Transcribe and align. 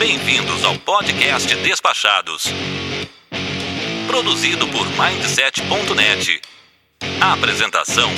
Bem-vindos 0.00 0.64
ao 0.64 0.78
podcast 0.78 1.54
Despachados. 1.56 2.44
Produzido 4.06 4.66
por 4.68 4.86
Mindset.net. 4.86 6.40
Apresentação: 7.20 8.08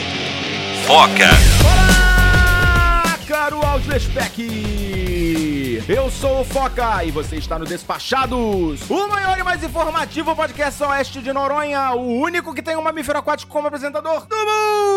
Foca. 0.87 1.29
Olá, 1.65 3.19
caro 3.27 3.61
Audiospeck! 3.67 5.83
Eu 5.89 6.09
sou 6.09 6.43
o 6.43 6.45
Foca 6.45 7.05
e 7.05 7.11
você 7.11 7.35
está 7.35 7.59
no 7.59 7.65
Despachados, 7.65 8.89
o 8.89 9.09
maior 9.09 9.37
e 9.37 9.43
mais 9.43 9.65
informativo 9.65 10.37
podcast 10.37 10.81
oeste 10.85 11.21
de 11.21 11.33
Noronha, 11.33 11.95
o 11.95 12.21
único 12.21 12.55
que 12.55 12.63
tem 12.63 12.77
um 12.77 12.83
mamífero 12.83 13.19
aquático 13.19 13.51
como 13.51 13.67
apresentador 13.67 14.25
do 14.29 14.37
mundo! 14.37 14.92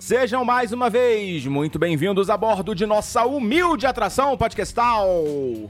Sejam 0.00 0.44
mais 0.44 0.72
uma 0.72 0.90
vez 0.90 1.46
muito 1.46 1.78
bem-vindos 1.78 2.28
a 2.28 2.36
bordo 2.36 2.74
de 2.74 2.84
nossa 2.84 3.24
humilde 3.24 3.86
atração 3.86 4.36
podcastal. 4.36 5.06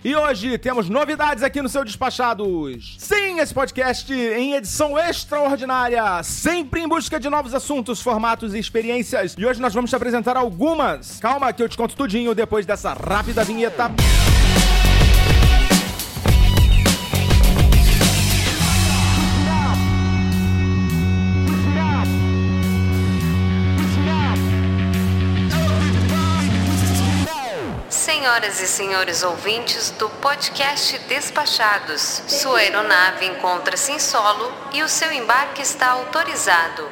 E 0.05 0.15
hoje 0.15 0.59
temos 0.59 0.89
novidades 0.89 1.43
aqui 1.43 1.63
no 1.63 1.69
seu 1.69 1.85
Despachados. 1.85 2.97
Sim, 2.99 3.39
esse 3.39 3.55
podcast 3.55 4.13
em 4.13 4.55
edição 4.55 4.99
extraordinária, 4.99 6.23
sempre 6.23 6.81
em 6.81 6.89
busca 6.89 7.21
de 7.21 7.29
novos 7.29 7.55
assuntos, 7.55 8.01
formatos 8.01 8.55
e 8.55 8.59
experiências. 8.59 9.35
E 9.39 9.47
hoje 9.47 9.61
nós 9.61 9.75
vamos 9.75 9.91
te 9.91 9.97
apresentar 9.97 10.37
algumas. 10.37 11.19
Calma 11.21 11.53
que 11.53 11.63
eu 11.63 11.69
te 11.69 11.77
conto 11.77 11.97
tudinho 11.97 12.35
depois 12.35 12.67
dessa 12.67 12.93
rápida 12.93 13.45
vinheta. 13.45 13.91
Senhoras 28.37 28.61
e 28.61 28.67
senhores 28.67 29.23
ouvintes 29.23 29.91
do 29.93 30.11
podcast 30.11 30.99
Despachados, 31.09 32.23
sua 32.29 32.59
aeronave 32.59 33.25
encontra-se 33.25 33.93
em 33.93 33.99
solo 33.99 34.53
e 34.75 34.83
o 34.83 34.89
seu 34.91 35.11
embarque 35.11 35.63
está 35.63 35.93
autorizado. 35.93 36.87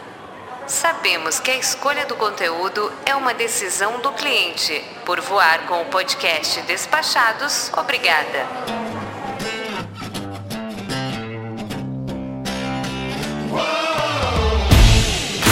Sabemos 0.66 1.38
que 1.38 1.50
a 1.50 1.56
escolha 1.56 2.06
do 2.06 2.16
conteúdo 2.16 2.90
é 3.04 3.14
uma 3.14 3.34
decisão 3.34 4.00
do 4.00 4.10
cliente. 4.12 4.82
Por 5.04 5.20
voar 5.20 5.66
com 5.66 5.82
o 5.82 5.84
podcast 5.86 6.62
Despachados, 6.62 7.70
obrigada. 7.76 8.46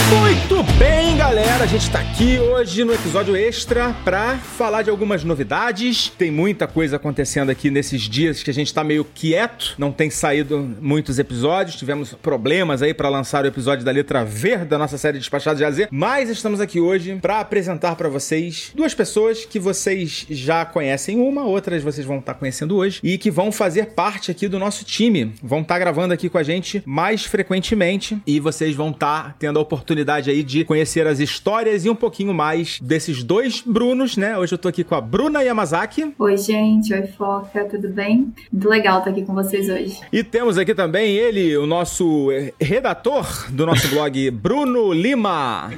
Muito 0.09 0.63
bem, 0.79 1.12
galera. 1.23 1.63
A 1.63 1.67
gente 1.69 1.89
tá 1.89 2.01
aqui 2.01 2.41
hoje 2.41 2.83
no 2.83 2.93
episódio 2.93 3.37
extra 3.37 3.95
pra 4.05 4.37
falar 4.39 4.83
de 4.83 4.91
algumas 4.91 5.23
novidades. 5.23 6.09
Tem 6.09 6.33
muita 6.33 6.67
coisa 6.67 6.97
acontecendo 6.97 7.49
aqui 7.49 7.71
nesses 7.71 8.03
dias 8.03 8.43
que 8.43 8.51
a 8.51 8.53
gente 8.53 8.75
tá 8.75 8.83
meio 8.83 9.05
quieto, 9.05 9.77
não 9.79 9.93
tem 9.93 10.11
saído 10.11 10.59
muitos 10.81 11.21
episódios. 11.21 11.77
Tivemos 11.77 12.13
problemas 12.13 12.83
aí 12.83 12.93
pra 12.93 13.09
lançar 13.09 13.45
o 13.45 13.47
episódio 13.47 13.85
da 13.85 13.93
letra 13.93 14.25
V 14.25 14.65
da 14.65 14.77
nossa 14.77 14.99
série 14.99 15.19
Despachados 15.19 15.59
de 15.59 15.65
AZ, 15.65 15.87
mas 15.93 16.29
estamos 16.29 16.61
aqui 16.61 16.81
hoje 16.81 17.17
pra 17.23 17.39
apresentar 17.39 17.95
pra 17.95 18.09
vocês 18.09 18.73
duas 18.75 18.93
pessoas 18.93 19.45
que 19.45 19.61
vocês 19.61 20.27
já 20.29 20.65
conhecem 20.65 21.21
uma, 21.21 21.45
outras 21.45 21.85
vocês 21.85 22.05
vão 22.05 22.19
estar 22.19 22.35
conhecendo 22.35 22.77
hoje 22.77 22.99
e 23.01 23.17
que 23.17 23.31
vão 23.31 23.53
fazer 23.53 23.91
parte 23.93 24.33
aqui 24.33 24.49
do 24.49 24.59
nosso 24.59 24.85
time. 24.85 25.35
Vão 25.41 25.61
estar 25.61 25.79
gravando 25.79 26.13
aqui 26.13 26.29
com 26.29 26.39
a 26.39 26.43
gente 26.43 26.83
mais 26.85 27.25
frequentemente 27.25 28.21
e 28.27 28.41
vocês 28.41 28.75
vão 28.75 28.91
estar 28.91 29.37
tendo 29.39 29.61
a 29.61 29.63
oportunidade 29.63 30.29
aí 30.29 30.43
de 30.43 30.65
conhecer 30.65 31.07
as 31.07 31.12
histórias 31.21 31.85
e 31.85 31.91
um 31.91 31.95
pouquinho 31.95 32.35
mais 32.35 32.79
desses 32.81 33.23
dois 33.23 33.63
Brunos, 33.65 34.17
né? 34.17 34.37
Hoje 34.39 34.55
eu 34.55 34.59
tô 34.59 34.69
aqui 34.69 34.85
com 34.85 34.95
a 34.95 35.01
Bruna 35.01 35.43
Yamazaki. 35.43 36.15
Oi, 36.19 36.37
gente. 36.37 36.93
Oi, 36.93 37.07
Foca. 37.07 37.65
Tudo 37.65 37.89
bem? 37.89 38.33
Muito 38.53 38.69
legal 38.69 38.99
estar 38.99 39.11
aqui 39.11 39.23
com 39.23 39.35
vocês 39.35 39.69
hoje. 39.69 40.01
E 40.13 40.23
temos 40.23 40.59
aqui 40.59 40.75
também 40.75 41.17
ele, 41.17 41.57
o 41.57 41.67
nosso 41.67 42.29
redator 42.61 43.51
do 43.51 43.67
nosso 43.67 43.89
blog, 43.95 44.31
Bruno 44.31 44.93
Lima. 44.93 45.71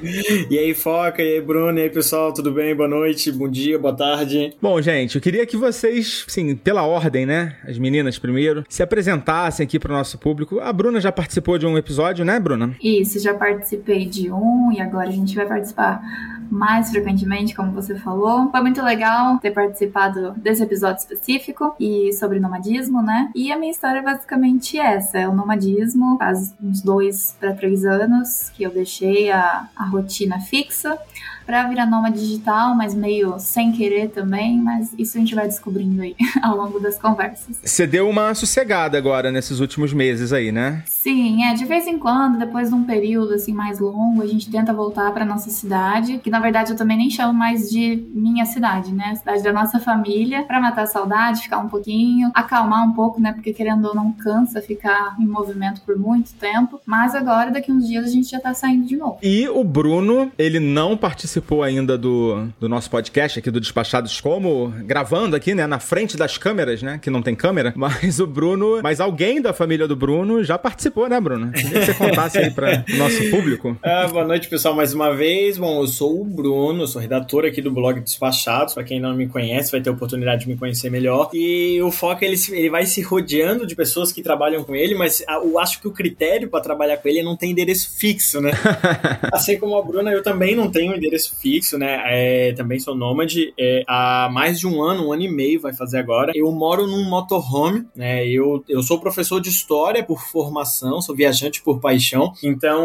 E 0.50 0.58
aí, 0.58 0.75
Foca, 0.75 1.22
e 1.22 1.34
aí, 1.34 1.41
Bruno, 1.41 1.78
e 1.78 1.82
aí, 1.82 1.91
pessoal, 1.91 2.32
tudo 2.32 2.53
bem? 2.53 2.75
Boa 2.75 2.88
noite, 2.88 3.31
bom 3.32 3.48
dia, 3.48 3.78
boa 3.78 3.94
tarde. 3.94 4.53
Bom, 4.60 4.81
gente, 4.81 5.16
eu 5.16 5.20
queria 5.20 5.47
que 5.47 5.56
vocês, 5.56 6.25
sim, 6.28 6.54
pela 6.54 6.82
ordem, 6.82 7.25
né? 7.25 7.56
As 7.66 7.78
meninas 7.78 8.19
primeiro, 8.19 8.64
se 8.69 8.82
apresentassem 8.82 9.64
aqui 9.64 9.78
pro 9.78 9.92
nosso 9.92 10.19
público. 10.19 10.60
A 10.60 10.72
Bruna 10.72 11.00
já 11.00 11.12
participou 11.12 11.58
de 11.58 11.66
um 11.66 11.78
episódio, 11.78 12.25
né, 12.25 12.38
Bruna? 12.38 12.75
Isso, 12.82 13.19
já 13.20 13.34
participei 13.34 14.04
de 14.06 14.31
um 14.31 14.72
e 14.72 14.81
agora 14.81 15.08
a 15.08 15.12
gente 15.12 15.23
vai 15.32 15.46
participar 15.46 16.02
mais 16.50 16.90
frequentemente, 16.90 17.54
como 17.54 17.72
você 17.72 17.94
falou. 17.96 18.50
Foi 18.50 18.60
muito 18.60 18.82
legal 18.82 19.38
ter 19.38 19.50
participado 19.50 20.32
desse 20.32 20.62
episódio 20.62 20.98
específico 20.98 21.74
e 21.78 22.12
sobre 22.12 22.40
nomadismo, 22.40 23.02
né? 23.02 23.30
E 23.34 23.52
a 23.52 23.58
minha 23.58 23.70
história 23.70 24.00
é 24.00 24.02
basicamente 24.02 24.78
essa: 24.78 25.18
é 25.18 25.28
o 25.28 25.34
nomadismo. 25.34 26.18
Faz 26.18 26.54
uns 26.62 26.82
dois 26.82 27.36
para 27.38 27.54
três 27.54 27.84
anos 27.84 28.50
que 28.50 28.62
eu 28.62 28.70
deixei 28.70 29.30
a, 29.30 29.68
a 29.76 29.84
rotina 29.86 30.40
fixa 30.40 30.98
para 31.44 31.66
virar 31.69 31.87
nômade 31.87 32.21
digital, 32.21 32.75
mas 32.75 32.94
meio 32.94 33.38
sem 33.38 33.72
querer 33.72 34.09
também, 34.09 34.59
mas 34.59 34.93
isso 34.99 35.16
a 35.16 35.21
gente 35.21 35.34
vai 35.34 35.47
descobrindo 35.47 36.03
aí 36.03 36.16
ao 36.43 36.56
longo 36.56 36.81
das 36.81 36.99
conversas. 36.99 37.56
Você 37.62 37.87
deu 37.87 38.09
uma 38.09 38.34
sossegada 38.34 38.97
agora 38.99 39.31
nesses 39.31 39.60
últimos 39.60 39.93
meses 39.93 40.32
aí, 40.32 40.50
né? 40.50 40.82
Sim, 40.87 41.44
é, 41.44 41.55
de 41.55 41.65
vez 41.65 41.87
em 41.87 41.99
quando, 41.99 42.38
depois 42.38 42.71
de 42.71 42.75
um 42.75 42.84
período 42.84 43.34
assim 43.34 43.53
mais 43.53 43.78
longo, 43.78 44.22
a 44.22 44.27
gente 44.27 44.50
tenta 44.50 44.72
voltar 44.72 45.12
para 45.12 45.25
nossa 45.25 45.50
cidade, 45.50 46.19
que 46.19 46.31
na 46.31 46.41
verdade 46.41 46.72
eu 46.72 46.77
também 46.77 46.97
nem 46.97 47.10
chamo 47.10 47.32
mais 47.32 47.69
de 47.71 48.03
minha 48.15 48.47
cidade, 48.47 48.93
né? 48.93 49.11
A 49.12 49.16
cidade 49.16 49.43
da 49.43 49.53
nossa 49.53 49.78
família, 49.78 50.44
para 50.44 50.61
matar 50.61 50.82
a 50.82 50.87
saudade, 50.87 51.43
ficar 51.43 51.59
um 51.59 51.69
pouquinho, 51.69 52.31
acalmar 52.34 52.87
um 52.87 52.93
pouco, 52.93 53.21
né? 53.21 53.32
Porque 53.32 53.53
querendo 53.53 53.87
ou 53.87 53.94
não 53.94 54.12
cansa 54.12 54.62
ficar 54.62 55.15
em 55.21 55.26
movimento 55.26 55.82
por 55.82 55.99
muito 55.99 56.32
tempo, 56.34 56.81
mas 56.87 57.15
agora 57.15 57.50
daqui 57.50 57.71
uns 57.71 57.87
dias 57.87 58.05
a 58.05 58.09
gente 58.09 58.31
já 58.31 58.41
tá 58.41 58.55
saindo 58.55 58.87
de 58.87 58.97
novo. 58.97 59.19
E 59.22 59.49
o 59.49 59.62
Bruno, 59.62 60.32
ele 60.38 60.59
não 60.59 60.97
participou 61.34 61.62
ainda 61.62 61.98
do, 61.98 62.46
do 62.60 62.68
nosso 62.68 62.88
podcast 62.88 63.38
aqui 63.38 63.50
do 63.50 63.58
Despachados 63.58 64.20
como 64.20 64.72
gravando 64.84 65.34
aqui, 65.34 65.54
né, 65.54 65.66
na 65.66 65.80
frente 65.80 66.16
das 66.16 66.38
câmeras, 66.38 66.80
né, 66.80 67.00
que 67.02 67.10
não 67.10 67.22
tem 67.22 67.34
câmera, 67.34 67.72
mas 67.76 68.20
o 68.20 68.26
Bruno, 68.26 68.80
mas 68.82 69.00
alguém 69.00 69.42
da 69.42 69.52
família 69.52 69.88
do 69.88 69.96
Bruno 69.96 70.44
já 70.44 70.56
participou, 70.56 71.08
né, 71.08 71.20
Bruno? 71.20 71.50
Queria 71.50 71.80
que 71.80 71.86
você 71.86 71.94
contasse 71.94 72.38
aí 72.38 72.50
para 72.50 72.84
o 72.88 72.94
nosso 72.96 73.30
público. 73.30 73.76
Ah, 73.82 74.06
boa 74.06 74.24
noite, 74.24 74.48
pessoal, 74.48 74.74
mais 74.74 74.94
uma 74.94 75.12
vez. 75.14 75.58
Bom, 75.58 75.80
eu 75.80 75.88
sou 75.88 76.20
o 76.20 76.24
Bruno, 76.24 76.86
sou 76.86 77.00
redator 77.00 77.44
aqui 77.44 77.60
do 77.60 77.70
blog 77.72 78.00
Despachados. 78.00 78.74
Para 78.74 78.84
quem 78.84 79.00
não 79.00 79.14
me 79.14 79.26
conhece, 79.26 79.72
vai 79.72 79.80
ter 79.80 79.90
oportunidade 79.90 80.42
de 80.42 80.48
me 80.48 80.56
conhecer 80.56 80.90
melhor. 80.90 81.30
E 81.32 81.80
o 81.82 81.90
foco 81.90 82.24
ele, 82.24 82.36
ele 82.50 82.70
vai 82.70 82.86
se 82.86 83.02
rodeando 83.02 83.66
de 83.66 83.74
pessoas 83.74 84.12
que 84.12 84.22
trabalham 84.22 84.62
com 84.62 84.74
ele, 84.74 84.94
mas 84.94 85.24
eu 85.26 85.58
acho 85.58 85.80
que 85.80 85.88
o 85.88 85.92
critério 85.92 86.48
para 86.48 86.60
trabalhar 86.60 86.98
com 86.98 87.08
ele 87.08 87.20
é 87.20 87.22
não 87.22 87.36
tem 87.36 87.50
endereço 87.50 87.90
fixo, 87.96 88.40
né? 88.40 88.52
assim 89.32 89.58
como 89.58 89.76
a 89.76 89.82
Bruna, 89.82 90.10
eu 90.12 90.22
também 90.22 90.54
não 90.54 90.70
tenho 90.70 90.94
endereço 90.94 91.23
fixo, 91.26 91.78
né? 91.78 92.02
É, 92.06 92.52
também 92.52 92.78
sou 92.78 92.94
nômade 92.94 93.52
é, 93.58 93.82
há 93.86 94.28
mais 94.32 94.58
de 94.58 94.66
um 94.66 94.82
ano, 94.82 95.08
um 95.08 95.12
ano 95.12 95.22
e 95.22 95.28
meio 95.28 95.60
vai 95.60 95.74
fazer 95.74 95.98
agora. 95.98 96.32
Eu 96.34 96.50
moro 96.52 96.86
num 96.86 97.04
motorhome, 97.04 97.86
né? 97.94 98.26
Eu, 98.26 98.64
eu 98.68 98.82
sou 98.82 99.00
professor 99.00 99.40
de 99.40 99.48
história 99.48 100.02
por 100.02 100.20
formação, 100.22 101.00
sou 101.00 101.14
viajante 101.14 101.62
por 101.62 101.80
paixão. 101.80 102.32
Então, 102.42 102.84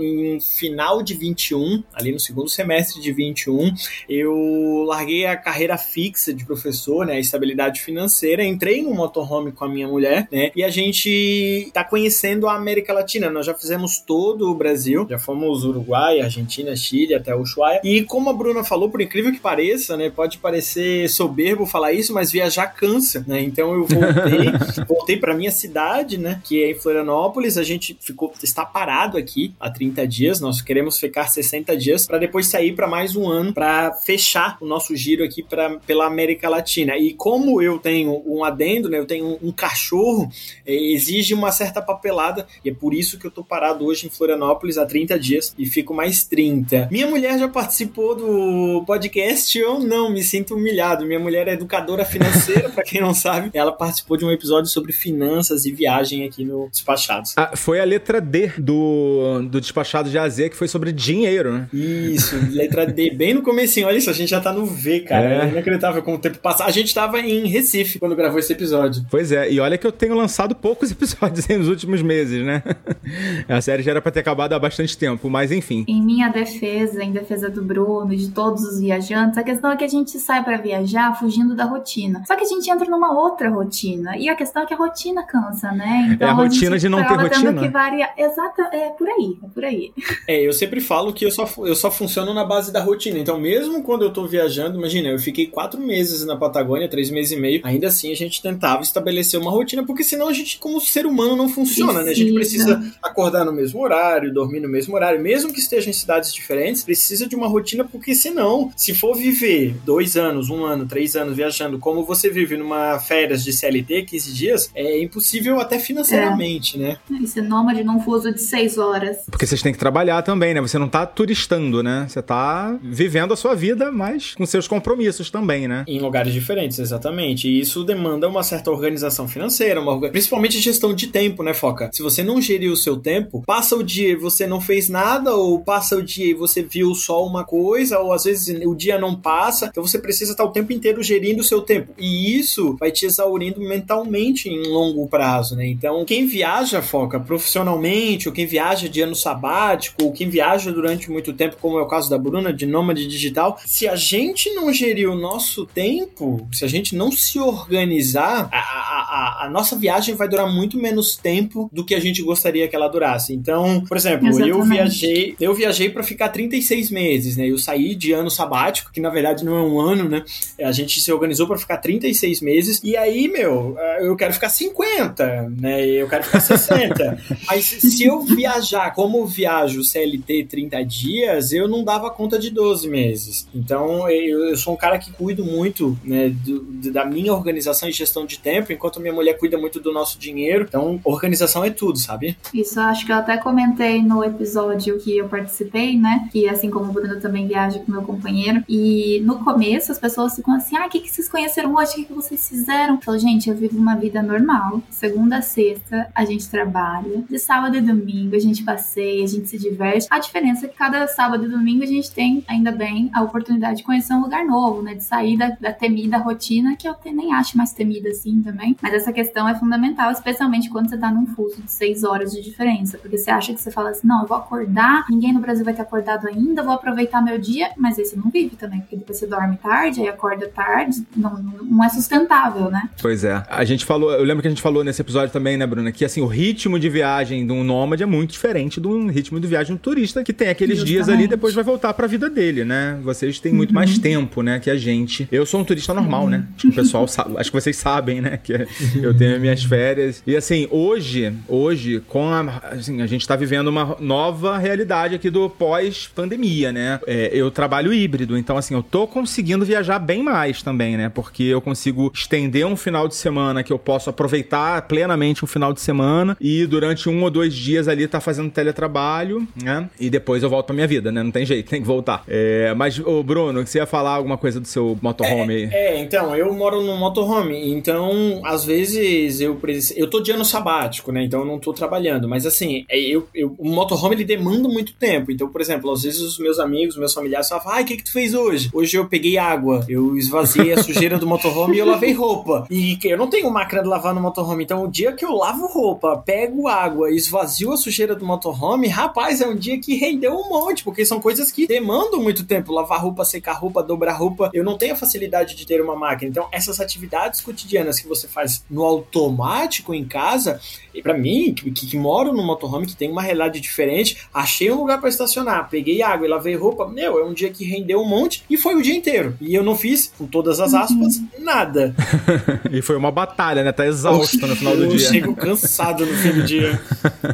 em 0.00 0.38
final 0.40 1.02
de 1.02 1.14
21, 1.14 1.82
ali 1.92 2.12
no 2.12 2.20
segundo 2.20 2.48
semestre 2.48 3.00
de 3.00 3.12
21, 3.12 3.72
eu 4.08 4.84
larguei 4.86 5.26
a 5.26 5.36
carreira 5.36 5.76
fixa 5.76 6.32
de 6.32 6.44
professor, 6.44 7.06
né? 7.06 7.14
A 7.14 7.20
estabilidade 7.20 7.80
financeira, 7.80 8.44
entrei 8.44 8.82
no 8.82 8.94
motorhome 8.94 9.52
com 9.52 9.64
a 9.64 9.68
minha 9.68 9.88
mulher, 9.88 10.28
né? 10.30 10.50
E 10.54 10.62
a 10.62 10.70
gente 10.70 11.70
tá 11.72 11.84
conhecendo 11.84 12.48
a 12.48 12.54
América 12.54 12.92
Latina. 12.92 13.30
Nós 13.30 13.46
já 13.46 13.54
fizemos 13.54 13.98
todo 13.98 14.50
o 14.50 14.54
Brasil, 14.54 15.06
já 15.08 15.18
fomos 15.18 15.64
Uruguai, 15.64 16.20
Argentina, 16.20 16.74
Chile, 16.76 17.14
até 17.14 17.34
Ushuaia 17.34 17.53
Ushuaia. 17.54 17.80
E 17.84 18.02
como 18.02 18.28
a 18.28 18.32
Bruna 18.32 18.64
falou, 18.64 18.90
por 18.90 19.00
incrível 19.00 19.32
que 19.32 19.38
pareça, 19.38 19.96
né? 19.96 20.10
Pode 20.10 20.38
parecer 20.38 21.08
soberbo 21.08 21.64
falar 21.64 21.92
isso, 21.92 22.12
mas 22.12 22.32
viajar 22.32 22.66
cansa, 22.66 23.24
né? 23.26 23.40
Então 23.40 23.72
eu 23.72 23.86
voltei, 23.86 24.84
voltei 24.86 25.16
para 25.16 25.34
minha 25.34 25.50
cidade, 25.50 26.18
né? 26.18 26.40
Que 26.44 26.62
é 26.62 26.70
em 26.72 26.74
Florianópolis. 26.74 27.56
A 27.56 27.62
gente 27.62 27.96
ficou 28.00 28.32
está 28.42 28.64
parado 28.64 29.16
aqui 29.16 29.54
há 29.58 29.70
30 29.70 30.06
dias. 30.06 30.40
Nós 30.40 30.60
queremos 30.60 30.98
ficar 30.98 31.28
60 31.28 31.76
dias 31.76 32.06
para 32.06 32.18
depois 32.18 32.46
sair 32.46 32.74
para 32.74 32.86
mais 32.86 33.16
um 33.16 33.28
ano 33.28 33.52
para 33.52 33.92
fechar 33.92 34.58
o 34.60 34.66
nosso 34.66 34.94
giro 34.96 35.24
aqui 35.24 35.42
pra, 35.42 35.78
pela 35.86 36.06
América 36.06 36.48
Latina. 36.48 36.96
E 36.96 37.14
como 37.14 37.62
eu 37.62 37.78
tenho 37.78 38.22
um 38.26 38.44
adendo, 38.44 38.88
né? 38.88 38.98
Eu 38.98 39.06
tenho 39.06 39.26
um, 39.26 39.48
um 39.48 39.52
cachorro, 39.52 40.28
é, 40.66 40.74
exige 40.74 41.34
uma 41.34 41.52
certa 41.52 41.80
papelada 41.80 42.46
e 42.64 42.70
é 42.70 42.74
por 42.74 42.92
isso 42.92 43.18
que 43.18 43.26
eu 43.26 43.30
tô 43.30 43.44
parado 43.44 43.84
hoje 43.84 44.06
em 44.06 44.10
Florianópolis 44.10 44.78
há 44.78 44.86
30 44.86 45.18
dias 45.18 45.54
e 45.58 45.66
fico 45.66 45.94
mais 45.94 46.24
30. 46.24 46.88
Minha 46.90 47.06
mulher 47.06 47.38
já 47.38 47.43
já 47.44 47.48
participou 47.48 48.14
do 48.14 48.84
podcast 48.86 49.62
ou 49.62 49.80
não, 49.80 50.10
me 50.10 50.22
sinto 50.22 50.54
humilhado. 50.54 51.04
Minha 51.04 51.20
mulher 51.20 51.46
é 51.46 51.52
educadora 51.52 52.04
financeira, 52.04 52.68
para 52.74 52.82
quem 52.82 53.00
não 53.00 53.12
sabe. 53.12 53.50
Ela 53.52 53.72
participou 53.72 54.16
de 54.16 54.24
um 54.24 54.30
episódio 54.30 54.70
sobre 54.70 54.92
finanças 54.92 55.66
e 55.66 55.72
viagem 55.72 56.24
aqui 56.24 56.44
no 56.44 56.68
Despachados. 56.70 57.34
Ah, 57.36 57.52
foi 57.54 57.80
a 57.80 57.84
letra 57.84 58.20
D 58.20 58.52
do, 58.58 59.42
do 59.42 59.60
Despachados 59.60 60.10
de 60.10 60.18
AZ, 60.18 60.36
que 60.36 60.56
foi 60.56 60.68
sobre 60.68 60.92
dinheiro, 60.92 61.52
né? 61.52 61.68
Isso, 61.72 62.36
letra 62.50 62.86
D, 62.86 63.10
bem 63.10 63.34
no 63.34 63.42
comecinho. 63.42 63.86
Olha 63.86 63.98
isso, 63.98 64.10
a 64.10 64.14
gente 64.14 64.30
já 64.30 64.40
tá 64.40 64.52
no 64.52 64.64
V, 64.64 65.00
cara. 65.00 65.44
É, 65.44 65.46
é 65.46 65.48
inacreditável 65.48 66.02
como 66.02 66.16
o 66.16 66.20
tempo 66.20 66.38
passa. 66.38 66.64
A 66.64 66.70
gente 66.70 66.94
tava 66.94 67.20
em 67.20 67.46
Recife 67.46 67.98
quando 67.98 68.16
gravou 68.16 68.38
esse 68.38 68.52
episódio. 68.52 69.04
Pois 69.10 69.32
é, 69.32 69.50
e 69.50 69.60
olha 69.60 69.76
que 69.76 69.86
eu 69.86 69.92
tenho 69.92 70.14
lançado 70.14 70.54
poucos 70.54 70.90
episódios 70.92 71.46
nos 71.48 71.68
últimos 71.68 72.00
meses, 72.00 72.44
né? 72.44 72.62
A 73.48 73.60
série 73.60 73.82
já 73.82 73.90
era 73.90 74.00
pra 74.00 74.10
ter 74.10 74.20
acabado 74.20 74.54
há 74.54 74.58
bastante 74.58 74.96
tempo, 74.96 75.28
mas 75.28 75.52
enfim. 75.52 75.84
Em 75.86 76.02
minha 76.02 76.28
defesa, 76.28 77.02
em 77.02 77.12
defesa 77.12 77.33
do 77.42 77.62
Bruno, 77.62 78.14
de 78.14 78.30
todos 78.30 78.62
os 78.64 78.80
viajantes, 78.80 79.38
a 79.38 79.42
questão 79.42 79.70
é 79.70 79.76
que 79.76 79.84
a 79.84 79.88
gente 79.88 80.18
sai 80.18 80.44
para 80.44 80.56
viajar 80.56 81.18
fugindo 81.18 81.54
da 81.54 81.64
rotina. 81.64 82.22
Só 82.26 82.36
que 82.36 82.44
a 82.44 82.48
gente 82.48 82.68
entra 82.70 82.88
numa 82.88 83.12
outra 83.12 83.50
rotina. 83.50 84.16
E 84.16 84.28
a 84.28 84.34
questão 84.34 84.62
é 84.62 84.66
que 84.66 84.74
a 84.74 84.76
rotina 84.76 85.22
cansa, 85.22 85.72
né? 85.72 86.10
Então, 86.12 86.28
é 86.28 86.30
a 86.30 86.34
rotina 86.34 86.76
a 86.76 86.78
de 86.78 86.88
não 86.88 87.06
ter 87.06 87.14
rotina. 87.14 87.62
Que 87.62 87.68
varia... 87.68 88.10
Exato, 88.16 88.62
é 88.72 88.90
por 88.90 89.08
aí, 89.08 89.38
é 89.42 89.46
por 89.48 89.64
aí. 89.64 89.92
É, 90.26 90.40
eu 90.40 90.52
sempre 90.52 90.80
falo 90.80 91.12
que 91.12 91.24
eu 91.24 91.30
só, 91.30 91.46
eu 91.58 91.74
só 91.74 91.90
funciono 91.90 92.32
na 92.32 92.44
base 92.44 92.72
da 92.72 92.80
rotina. 92.80 93.18
Então, 93.18 93.38
mesmo 93.38 93.82
quando 93.82 94.02
eu 94.02 94.12
tô 94.12 94.26
viajando, 94.26 94.78
imagina, 94.78 95.08
eu 95.08 95.18
fiquei 95.18 95.46
quatro 95.46 95.78
meses 95.80 96.24
na 96.24 96.36
Patagônia, 96.36 96.88
três 96.88 97.10
meses 97.10 97.32
e 97.32 97.36
meio, 97.36 97.60
ainda 97.62 97.88
assim 97.88 98.10
a 98.10 98.16
gente 98.16 98.40
tentava 98.40 98.82
estabelecer 98.82 99.38
uma 99.38 99.50
rotina, 99.50 99.84
porque 99.84 100.02
senão 100.02 100.28
a 100.28 100.32
gente, 100.32 100.58
como 100.58 100.80
ser 100.80 101.04
humano, 101.04 101.36
não 101.36 101.48
funciona, 101.48 101.92
precisa. 101.92 102.04
né? 102.04 102.10
A 102.10 102.14
gente 102.14 102.32
precisa 102.32 102.94
acordar 103.02 103.44
no 103.44 103.52
mesmo 103.52 103.80
horário, 103.80 104.32
dormir 104.32 104.60
no 104.60 104.68
mesmo 104.68 104.94
horário, 104.94 105.20
mesmo 105.20 105.52
que 105.52 105.60
esteja 105.60 105.90
em 105.90 105.92
cidades 105.92 106.32
diferentes, 106.32 106.82
precisa 106.82 107.23
de 107.26 107.36
uma 107.36 107.48
rotina, 107.48 107.84
porque 107.84 108.14
senão, 108.14 108.70
se 108.76 108.94
for 108.94 109.14
viver 109.14 109.76
dois 109.84 110.16
anos, 110.16 110.50
um 110.50 110.64
ano, 110.64 110.86
três 110.86 111.16
anos 111.16 111.36
viajando, 111.36 111.78
como 111.78 112.04
você 112.04 112.30
vive 112.30 112.56
numa 112.56 112.98
férias 112.98 113.42
de 113.44 113.52
CLT, 113.52 114.02
15 114.02 114.32
dias, 114.32 114.70
é 114.74 115.00
impossível 115.00 115.60
até 115.60 115.78
financeiramente, 115.78 116.76
é. 116.76 116.80
né? 116.80 116.98
E 117.20 117.26
ser 117.26 117.42
nômade 117.42 117.82
num 117.84 118.00
fuso 118.00 118.32
de 118.32 118.40
seis 118.40 118.78
horas. 118.78 119.18
Porque 119.30 119.46
vocês 119.46 119.62
têm 119.62 119.72
que 119.72 119.78
trabalhar 119.78 120.22
também, 120.22 120.54
né? 120.54 120.60
Você 120.60 120.78
não 120.78 120.88
tá 120.88 121.06
turistando, 121.06 121.82
né? 121.82 122.06
Você 122.08 122.22
tá 122.22 122.78
vivendo 122.82 123.32
a 123.32 123.36
sua 123.36 123.54
vida, 123.54 123.90
mas 123.90 124.34
com 124.34 124.46
seus 124.46 124.66
compromissos 124.68 125.30
também, 125.30 125.68
né? 125.68 125.84
Em 125.86 126.00
lugares 126.00 126.32
diferentes, 126.32 126.78
exatamente. 126.78 127.48
E 127.48 127.60
isso 127.60 127.84
demanda 127.84 128.28
uma 128.28 128.42
certa 128.42 128.70
organização 128.70 129.28
financeira, 129.28 129.80
uma... 129.80 130.00
principalmente 130.10 130.60
gestão 130.60 130.94
de 130.94 131.08
tempo, 131.08 131.42
né, 131.42 131.54
Foca? 131.54 131.90
Se 131.92 132.02
você 132.02 132.22
não 132.22 132.40
gerir 132.40 132.70
o 132.70 132.76
seu 132.76 132.96
tempo, 132.96 133.42
passa 133.46 133.76
o 133.76 133.82
dia 133.82 134.10
e 134.10 134.16
você 134.16 134.46
não 134.46 134.60
fez 134.60 134.88
nada, 134.88 135.34
ou 135.34 135.60
passa 135.60 135.96
o 135.96 136.02
dia 136.02 136.30
e 136.30 136.34
você 136.34 136.62
viu 136.62 136.94
só 137.04 137.24
uma 137.24 137.44
coisa, 137.44 137.98
ou 137.98 138.12
às 138.12 138.24
vezes 138.24 138.64
o 138.64 138.74
dia 138.74 138.98
não 138.98 139.14
passa, 139.14 139.66
então 139.66 139.86
você 139.86 139.98
precisa 139.98 140.32
estar 140.32 140.44
o 140.44 140.52
tempo 140.52 140.72
inteiro 140.72 141.02
gerindo 141.02 141.40
o 141.40 141.44
seu 141.44 141.60
tempo. 141.60 141.92
E 141.98 142.38
isso 142.38 142.76
vai 142.78 142.90
te 142.90 143.06
exaurindo 143.06 143.60
mentalmente 143.60 144.48
em 144.48 144.66
longo 144.66 145.06
prazo, 145.06 145.56
né? 145.56 145.66
Então, 145.66 146.04
quem 146.04 146.26
viaja, 146.26 146.82
Foca, 146.82 147.20
profissionalmente, 147.20 148.28
ou 148.28 148.34
quem 148.34 148.46
viaja 148.46 148.88
de 148.88 149.00
ano 149.00 149.14
sabático, 149.14 150.04
ou 150.04 150.12
quem 150.12 150.28
viaja 150.28 150.70
durante 150.72 151.10
muito 151.10 151.32
tempo, 151.32 151.56
como 151.60 151.78
é 151.78 151.82
o 151.82 151.86
caso 151.86 152.08
da 152.08 152.18
Bruna, 152.18 152.52
de 152.52 152.66
nômade 152.66 153.06
digital, 153.06 153.58
se 153.66 153.86
a 153.86 153.96
gente 153.96 154.50
não 154.50 154.72
gerir 154.72 155.08
o 155.08 155.14
nosso 155.14 155.66
tempo, 155.66 156.46
se 156.52 156.64
a 156.64 156.68
gente 156.68 156.94
não 156.94 157.10
se 157.10 157.38
organizar, 157.38 158.48
a, 158.52 158.58
a, 158.58 159.44
a, 159.46 159.50
nossa 159.50 159.76
viagem 159.76 160.14
vai 160.14 160.28
durar 160.28 160.50
muito 160.50 160.78
menos 160.78 161.16
tempo 161.16 161.68
do 161.72 161.84
que 161.84 161.94
a 161.94 162.00
gente 162.00 162.22
gostaria 162.22 162.68
que 162.68 162.76
ela 162.76 162.88
durasse. 162.88 163.34
Então, 163.34 163.82
por 163.86 163.96
exemplo, 163.96 164.28
Exatamente. 164.28 164.50
eu 164.50 164.62
viajei, 164.62 165.36
eu 165.40 165.54
viajei 165.54 165.90
para 165.90 166.02
ficar 166.02 166.28
36 166.28 166.90
meses, 166.94 167.36
né? 167.36 167.50
Eu 167.50 167.58
saí 167.58 167.94
de 167.94 168.12
ano 168.12 168.30
sabático, 168.30 168.92
que 168.92 169.00
na 169.00 169.10
verdade 169.10 169.44
não 169.44 169.56
é 169.56 169.62
um 169.62 169.80
ano, 169.80 170.08
né? 170.08 170.24
A 170.62 170.72
gente 170.72 171.00
se 171.00 171.12
organizou 171.12 171.46
para 171.46 171.58
ficar 171.58 171.78
36 171.78 172.40
meses 172.40 172.80
e 172.82 172.96
aí, 172.96 173.28
meu, 173.28 173.76
eu 174.00 174.16
quero 174.16 174.32
ficar 174.32 174.48
50, 174.48 175.52
né? 175.58 175.84
Eu 175.84 176.08
quero 176.08 176.24
ficar 176.24 176.40
60. 176.40 177.18
Mas 177.46 177.64
se 177.64 178.04
eu 178.04 178.20
viajar 178.20 178.94
como 178.94 179.26
viajo 179.26 179.82
CLT 179.82 180.44
30 180.44 180.84
dias, 180.84 181.52
eu 181.52 181.68
não 181.68 181.84
dava 181.84 182.10
conta 182.10 182.38
de 182.38 182.50
12 182.50 182.88
meses. 182.88 183.48
Então, 183.54 184.08
eu, 184.08 184.48
eu 184.50 184.56
sou 184.56 184.74
um 184.74 184.76
cara 184.76 184.98
que 184.98 185.12
cuido 185.12 185.44
muito, 185.44 185.98
né, 186.04 186.28
do, 186.28 186.62
da 186.90 187.04
minha 187.04 187.32
organização 187.32 187.88
e 187.88 187.92
gestão 187.92 188.24
de 188.24 188.38
tempo, 188.38 188.72
enquanto 188.72 189.00
minha 189.00 189.12
mulher 189.12 189.34
cuida 189.38 189.58
muito 189.58 189.80
do 189.80 189.92
nosso 189.92 190.18
dinheiro. 190.18 190.66
Então, 190.68 191.00
organização 191.04 191.64
é 191.64 191.70
tudo, 191.70 191.98
sabe? 191.98 192.36
Isso, 192.52 192.78
acho 192.80 193.04
que 193.04 193.12
eu 193.12 193.16
até 193.16 193.36
comentei 193.36 194.02
no 194.02 194.22
episódio 194.22 194.98
que 194.98 195.16
eu 195.16 195.28
participei, 195.28 195.96
né? 195.96 196.28
Que 196.32 196.48
assim 196.48 196.70
como 196.70 196.83
o 196.88 196.92
Bruno 196.92 197.20
também 197.20 197.46
viaja 197.46 197.78
com 197.78 197.92
meu 197.92 198.02
companheiro. 198.02 198.62
E 198.68 199.20
no 199.24 199.38
começo 199.40 199.92
as 199.92 199.98
pessoas 199.98 200.34
ficam 200.34 200.54
assim: 200.54 200.76
ah, 200.76 200.86
o 200.86 200.90
que, 200.90 201.00
que 201.00 201.10
vocês 201.10 201.28
conheceram 201.28 201.74
hoje? 201.74 201.92
O 201.92 201.94
que, 201.96 202.04
que 202.04 202.12
vocês 202.12 202.48
fizeram? 202.48 202.94
Eu 202.94 203.00
falo, 203.00 203.18
gente, 203.18 203.48
eu 203.48 203.56
vivo 203.56 203.78
uma 203.78 203.96
vida 203.96 204.22
normal. 204.22 204.82
Segunda 204.90 205.38
a 205.38 205.42
sexta 205.42 206.08
a 206.14 206.24
gente 206.24 206.48
trabalha. 206.48 207.24
De 207.28 207.38
sábado 207.38 207.76
e 207.76 207.80
domingo 207.80 208.36
a 208.36 208.38
gente 208.38 208.62
passeia, 208.62 209.24
a 209.24 209.26
gente 209.26 209.48
se 209.48 209.58
diverte. 209.58 210.06
A 210.10 210.18
diferença 210.18 210.66
é 210.66 210.68
que 210.68 210.76
cada 210.76 211.06
sábado 211.06 211.44
e 211.44 211.48
domingo 211.48 211.82
a 211.82 211.86
gente 211.86 212.10
tem, 212.10 212.44
ainda 212.46 212.72
bem, 212.72 213.10
a 213.12 213.22
oportunidade 213.22 213.78
de 213.78 213.82
conhecer 213.84 214.14
um 214.14 214.20
lugar 214.20 214.44
novo, 214.44 214.82
né? 214.82 214.94
De 214.94 215.04
sair 215.04 215.36
da, 215.36 215.50
da 215.50 215.72
temida 215.72 216.18
rotina, 216.18 216.76
que 216.76 216.88
eu 216.88 216.94
nem 217.12 217.32
acho 217.32 217.56
mais 217.56 217.72
temida 217.72 218.08
assim 218.10 218.42
também. 218.42 218.76
Mas 218.80 218.94
essa 218.94 219.12
questão 219.12 219.48
é 219.48 219.54
fundamental, 219.54 220.10
especialmente 220.10 220.70
quando 220.70 220.88
você 220.88 220.98
tá 220.98 221.10
num 221.10 221.26
fuso 221.26 221.60
de 221.62 221.70
seis 221.70 222.04
horas 222.04 222.32
de 222.32 222.42
diferença. 222.42 222.98
Porque 222.98 223.16
você 223.16 223.30
acha 223.30 223.52
que 223.52 223.60
você 223.60 223.70
fala 223.70 223.90
assim, 223.90 224.06
não, 224.06 224.22
eu 224.22 224.28
vou 224.28 224.36
acordar, 224.36 225.06
ninguém 225.08 225.32
no 225.32 225.40
Brasil 225.40 225.64
vai 225.64 225.74
ter 225.74 225.82
acordado 225.82 226.26
ainda, 226.26 226.62
vou 226.62 226.73
aproveitar 226.74 227.22
meu 227.22 227.38
dia, 227.38 227.70
mas 227.76 227.98
aí 227.98 228.04
você 228.04 228.16
não 228.16 228.30
vive 228.30 228.56
também, 228.56 228.80
porque 228.80 228.96
depois 228.96 229.18
você 229.18 229.26
dorme 229.26 229.56
tarde, 229.56 230.00
aí 230.00 230.08
acorda 230.08 230.48
tarde, 230.48 231.04
não, 231.16 231.36
não 231.38 231.84
é 231.84 231.88
sustentável, 231.88 232.70
né? 232.70 232.88
Pois 233.00 233.24
é. 233.24 233.42
A 233.48 233.64
gente 233.64 233.84
falou, 233.84 234.12
eu 234.12 234.24
lembro 234.24 234.42
que 234.42 234.48
a 234.48 234.50
gente 234.50 234.62
falou 234.62 234.84
nesse 234.84 235.00
episódio 235.00 235.32
também, 235.32 235.56
né, 235.56 235.66
Bruna, 235.66 235.92
que 235.92 236.04
assim, 236.04 236.20
o 236.20 236.26
ritmo 236.26 236.78
de 236.78 236.88
viagem 236.88 237.46
de 237.46 237.52
um 237.52 237.64
nômade 237.64 238.02
é 238.02 238.06
muito 238.06 238.32
diferente 238.32 238.80
do 238.80 239.06
ritmo 239.08 239.40
de 239.40 239.46
viagem 239.46 239.76
do 239.76 239.78
turista, 239.80 240.22
que 240.22 240.32
tem 240.32 240.48
aqueles 240.48 240.78
Justamente. 240.78 240.94
dias 240.94 241.08
ali 241.08 241.24
e 241.24 241.28
depois 241.28 241.54
vai 241.54 241.64
voltar 241.64 241.92
pra 241.94 242.06
vida 242.06 242.28
dele, 242.28 242.64
né? 242.64 242.98
Vocês 243.02 243.38
têm 243.38 243.52
muito 243.52 243.70
uhum. 243.70 243.76
mais 243.76 243.98
tempo, 243.98 244.42
né, 244.42 244.58
que 244.58 244.70
a 244.70 244.76
gente. 244.76 245.28
Eu 245.30 245.46
sou 245.46 245.60
um 245.60 245.64
turista 245.64 245.94
normal, 245.94 246.28
né? 246.28 246.46
Acho 246.56 246.66
que 246.66 246.68
o 246.68 246.74
pessoal 246.74 247.06
sabe, 247.08 247.34
acho 247.38 247.50
que 247.50 247.60
vocês 247.60 247.76
sabem, 247.76 248.20
né, 248.20 248.38
que 248.42 248.52
eu 249.00 249.16
tenho 249.16 249.40
minhas 249.40 249.62
férias. 249.62 250.22
E 250.26 250.36
assim, 250.36 250.66
hoje, 250.70 251.32
hoje, 251.48 252.02
com 252.08 252.28
a, 252.28 252.40
assim, 252.72 253.00
a 253.02 253.06
gente 253.06 253.26
tá 253.26 253.36
vivendo 253.36 253.68
uma 253.68 253.96
nova 254.00 254.58
realidade 254.58 255.14
aqui 255.14 255.30
do 255.30 255.48
pós-pandemia, 255.48 256.63
né? 256.72 257.00
É, 257.06 257.30
eu 257.32 257.50
trabalho 257.50 257.92
híbrido, 257.92 258.36
então 258.36 258.56
assim, 258.56 258.74
eu 258.74 258.82
tô 258.82 259.06
conseguindo 259.06 259.64
viajar 259.64 259.98
bem 259.98 260.22
mais 260.22 260.62
também, 260.62 260.96
né? 260.96 261.08
Porque 261.08 261.44
eu 261.44 261.60
consigo 261.60 262.10
estender 262.14 262.66
um 262.66 262.76
final 262.76 263.08
de 263.08 263.14
semana 263.14 263.62
que 263.62 263.72
eu 263.72 263.78
posso 263.78 264.10
aproveitar 264.10 264.82
plenamente 264.82 265.44
um 265.44 265.48
final 265.48 265.72
de 265.72 265.80
semana 265.80 266.36
e 266.40 266.66
durante 266.66 267.08
um 267.08 267.22
ou 267.22 267.30
dois 267.30 267.54
dias 267.54 267.88
ali 267.88 268.06
tá 268.06 268.20
fazendo 268.20 268.50
teletrabalho, 268.50 269.46
né? 269.62 269.88
E 269.98 270.10
depois 270.10 270.42
eu 270.42 270.50
volto 270.50 270.66
pra 270.66 270.74
minha 270.74 270.86
vida, 270.86 271.10
né? 271.10 271.22
Não 271.22 271.30
tem 271.30 271.46
jeito, 271.46 271.68
tem 271.70 271.80
que 271.80 271.86
voltar. 271.86 272.24
É, 272.28 272.74
mas, 272.74 272.98
ô 272.98 273.22
Bruno, 273.22 273.66
você 273.66 273.78
ia 273.78 273.86
falar 273.86 274.12
alguma 274.12 274.36
coisa 274.36 274.60
do 274.60 274.66
seu 274.66 274.98
motorhome 275.00 275.54
aí? 275.54 275.68
É, 275.72 275.94
é 275.94 276.00
então, 276.00 276.34
eu 276.36 276.52
moro 276.52 276.82
no 276.82 276.96
motorhome, 276.96 277.72
então 277.72 278.40
às 278.44 278.64
vezes 278.64 279.40
eu 279.40 279.58
eu 279.96 280.08
tô 280.08 280.20
de 280.20 280.30
ano 280.30 280.44
sabático, 280.44 281.10
né? 281.12 281.24
Então 281.24 281.40
eu 281.40 281.46
não 281.46 281.58
tô 281.58 281.72
trabalhando, 281.72 282.28
mas 282.28 282.46
assim, 282.46 282.84
é, 282.88 282.98
eu, 282.98 283.28
eu, 283.34 283.54
o 283.58 283.68
motorhome 283.68 284.14
ele 284.14 284.24
demanda 284.24 284.68
muito 284.68 284.94
tempo. 284.94 285.30
Então, 285.30 285.48
por 285.48 285.60
exemplo, 285.60 285.90
às 285.92 286.02
vezes 286.02 286.20
os 286.20 286.38
meus 286.38 286.53
amigos, 286.58 286.96
meus 286.96 287.12
familiares 287.12 287.48
falam: 287.48 287.68
"Ai, 287.68 287.82
o 287.82 287.86
que 287.86 287.96
que 287.96 288.04
tu 288.04 288.12
fez 288.12 288.34
hoje?" 288.34 288.70
Hoje 288.72 288.96
eu 288.96 289.06
peguei 289.08 289.38
água, 289.38 289.84
eu 289.88 290.16
esvaziei 290.16 290.72
a 290.72 290.82
sujeira 290.82 291.18
do 291.18 291.26
motorhome 291.26 291.76
e 291.76 291.78
eu 291.78 291.86
lavei 291.86 292.12
roupa. 292.12 292.66
E 292.70 292.98
eu 293.04 293.18
não 293.18 293.28
tenho 293.28 293.50
máquina 293.50 293.82
de 293.82 293.88
lavar 293.88 294.14
no 294.14 294.20
motorhome, 294.20 294.64
então 294.64 294.84
o 294.84 294.90
dia 294.90 295.12
que 295.12 295.24
eu 295.24 295.32
lavo 295.32 295.66
roupa, 295.66 296.16
pego 296.18 296.68
água, 296.68 297.10
esvazio 297.10 297.72
a 297.72 297.76
sujeira 297.76 298.14
do 298.14 298.24
motorhome, 298.24 298.88
rapaz, 298.88 299.40
é 299.40 299.46
um 299.46 299.56
dia 299.56 299.78
que 299.78 299.94
rendeu 299.94 300.34
um 300.34 300.48
monte, 300.48 300.84
porque 300.84 301.04
são 301.04 301.20
coisas 301.20 301.50
que 301.50 301.66
demandam 301.66 302.22
muito 302.22 302.44
tempo, 302.44 302.72
lavar 302.72 303.00
roupa, 303.00 303.24
secar 303.24 303.54
roupa, 303.54 303.82
dobrar 303.82 304.14
roupa. 304.14 304.50
Eu 304.52 304.64
não 304.64 304.76
tenho 304.76 304.94
a 304.94 304.96
facilidade 304.96 305.54
de 305.54 305.66
ter 305.66 305.80
uma 305.80 305.96
máquina. 305.96 306.30
Então, 306.30 306.48
essas 306.52 306.80
atividades 306.80 307.40
cotidianas 307.40 307.98
que 307.98 308.06
você 308.06 308.28
faz 308.28 308.64
no 308.70 308.82
automático 308.82 309.94
em 309.94 310.04
casa, 310.04 310.60
e 310.94 311.02
para 311.02 311.16
mim, 311.16 311.54
que, 311.54 311.70
que, 311.70 311.96
moro 311.96 312.32
no 312.32 312.44
motorhome, 312.44 312.86
que 312.86 312.96
tem 312.96 313.10
uma 313.10 313.22
realidade 313.22 313.60
diferente, 313.60 314.28
achei 314.32 314.70
um 314.70 314.76
lugar 314.76 315.00
para 315.00 315.08
estacionar, 315.08 315.68
peguei 315.68 316.02
água 316.02 316.26
e 316.26 316.30
lavei 316.30 316.43
roupa, 316.52 316.86
meu, 316.88 317.18
é 317.18 317.24
um 317.24 317.32
dia 317.32 317.50
que 317.50 317.64
rendeu 317.64 318.00
um 318.00 318.08
monte 318.08 318.44
e 318.50 318.56
foi 318.56 318.74
o 318.74 318.82
dia 318.82 318.94
inteiro. 318.94 319.36
E 319.40 319.54
eu 319.54 319.62
não 319.62 319.74
fiz, 319.76 320.12
com 320.18 320.26
todas 320.26 320.60
as 320.60 320.74
aspas, 320.74 321.16
uhum. 321.16 321.28
nada. 321.38 321.94
e 322.70 322.82
foi 322.82 322.96
uma 322.96 323.10
batalha, 323.10 323.62
né? 323.64 323.72
Tá 323.72 323.86
exausto 323.86 324.46
no 324.46 324.56
final 324.56 324.76
do 324.76 324.88
dia. 324.88 324.94
Eu 324.94 325.12
chego 325.12 325.34
cansado 325.34 326.04
no 326.04 326.12
fim 326.14 326.32
do 326.32 326.42
dia. 326.42 326.80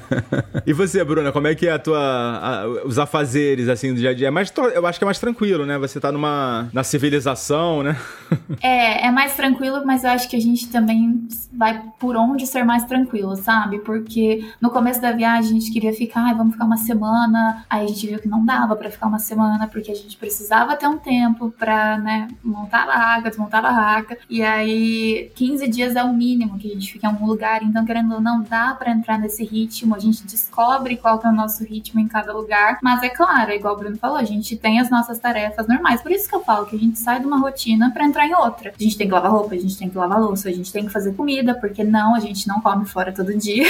e 0.66 0.72
você, 0.72 1.02
Bruna, 1.02 1.32
como 1.32 1.46
é 1.46 1.54
que 1.54 1.66
é 1.66 1.72
a 1.72 1.78
tua, 1.78 1.98
a, 1.98 2.68
os 2.84 2.98
afazeres, 2.98 3.68
assim, 3.68 3.92
do 3.92 4.00
dia 4.00 4.10
a 4.10 4.14
dia? 4.14 4.28
É 4.28 4.30
mais, 4.30 4.52
eu 4.74 4.86
acho 4.86 4.98
que 4.98 5.04
é 5.04 5.06
mais 5.06 5.18
tranquilo, 5.18 5.66
né? 5.66 5.78
Você 5.78 5.98
tá 5.98 6.12
numa, 6.12 6.68
na 6.72 6.84
civilização, 6.84 7.82
né? 7.82 7.96
é, 8.60 9.06
é 9.06 9.10
mais 9.10 9.34
tranquilo, 9.34 9.82
mas 9.84 10.04
eu 10.04 10.10
acho 10.10 10.28
que 10.28 10.36
a 10.36 10.40
gente 10.40 10.68
também 10.68 11.26
vai 11.52 11.82
por 11.98 12.16
onde 12.16 12.46
ser 12.46 12.64
mais 12.64 12.84
tranquilo, 12.84 13.36
sabe? 13.36 13.78
Porque 13.80 14.44
no 14.60 14.70
começo 14.70 15.00
da 15.00 15.12
viagem 15.12 15.50
a 15.50 15.60
gente 15.60 15.72
queria 15.72 15.92
ficar, 15.92 16.24
ai, 16.26 16.34
vamos 16.34 16.52
ficar 16.52 16.64
uma 16.64 16.76
semana. 16.76 17.64
Aí 17.68 17.84
a 17.84 17.88
gente 17.88 18.06
viu 18.06 18.18
que 18.18 18.28
não 18.28 18.44
dava 18.44 18.76
para 18.76 18.90
ficar 18.90 18.99
uma 19.06 19.18
semana, 19.18 19.66
porque 19.68 19.90
a 19.90 19.94
gente 19.94 20.16
precisava 20.16 20.76
ter 20.76 20.86
um 20.86 20.98
tempo 20.98 21.50
pra, 21.58 21.98
né, 21.98 22.28
montar 22.42 22.82
a 22.82 22.86
barraca, 22.86 23.30
desmontar 23.30 23.64
a 23.64 23.68
barraca. 23.68 24.18
E 24.28 24.42
aí 24.42 25.30
15 25.34 25.68
dias 25.68 25.96
é 25.96 26.02
o 26.02 26.12
mínimo 26.12 26.58
que 26.58 26.70
a 26.70 26.74
gente 26.74 26.92
fica 26.92 27.06
em 27.06 27.10
algum 27.10 27.26
lugar. 27.26 27.62
Então, 27.62 27.84
querendo 27.84 28.14
ou 28.14 28.20
não, 28.20 28.42
dá 28.42 28.74
para 28.74 28.90
entrar 28.90 29.18
nesse 29.18 29.44
ritmo. 29.44 29.94
A 29.94 29.98
gente 29.98 30.24
descobre 30.24 30.96
qual 30.96 31.18
que 31.18 31.26
é 31.26 31.30
o 31.30 31.34
nosso 31.34 31.64
ritmo 31.64 32.00
em 32.00 32.08
cada 32.08 32.32
lugar. 32.32 32.78
Mas 32.82 33.02
é 33.02 33.08
claro, 33.08 33.50
é 33.50 33.56
igual 33.56 33.74
o 33.74 33.78
Bruno 33.78 33.96
falou, 33.96 34.16
a 34.16 34.24
gente 34.24 34.56
tem 34.56 34.80
as 34.80 34.90
nossas 34.90 35.18
tarefas 35.18 35.66
normais. 35.66 36.02
Por 36.02 36.10
isso 36.10 36.28
que 36.28 36.34
eu 36.34 36.40
falo 36.42 36.66
que 36.66 36.76
a 36.76 36.78
gente 36.78 36.98
sai 36.98 37.20
de 37.20 37.26
uma 37.26 37.38
rotina 37.38 37.90
para 37.90 38.04
entrar 38.04 38.26
em 38.26 38.34
outra. 38.34 38.72
A 38.78 38.82
gente 38.82 38.96
tem 38.96 39.06
que 39.06 39.12
lavar 39.12 39.30
roupa, 39.30 39.54
a 39.54 39.58
gente 39.58 39.76
tem 39.76 39.88
que 39.88 39.96
lavar 39.96 40.20
louça, 40.20 40.48
a 40.48 40.52
gente 40.52 40.72
tem 40.72 40.86
que 40.86 40.92
fazer 40.92 41.14
comida, 41.14 41.54
porque 41.54 41.84
não, 41.84 42.14
a 42.14 42.20
gente 42.20 42.46
não 42.46 42.60
come 42.60 42.86
fora 42.86 43.12
todo 43.12 43.36
dia. 43.36 43.66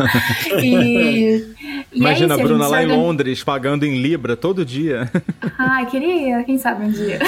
e, 0.62 1.54
e 1.92 1.94
é 1.94 1.98
Imagina 1.98 2.34
é 2.34 2.36
isso, 2.36 2.44
a 2.44 2.48
Bruna 2.48 2.64
a 2.64 2.68
lá 2.68 2.82
em 2.82 2.86
Londres 2.86 3.42
pagando 3.42 3.84
em 3.84 4.00
Libra 4.00 4.36
todo 4.36 4.55
dia. 4.64 5.10
Ai, 5.58 5.86
queria, 5.86 6.42
quem 6.44 6.58
sabe 6.58 6.84
um 6.84 6.90
dia. 6.90 7.18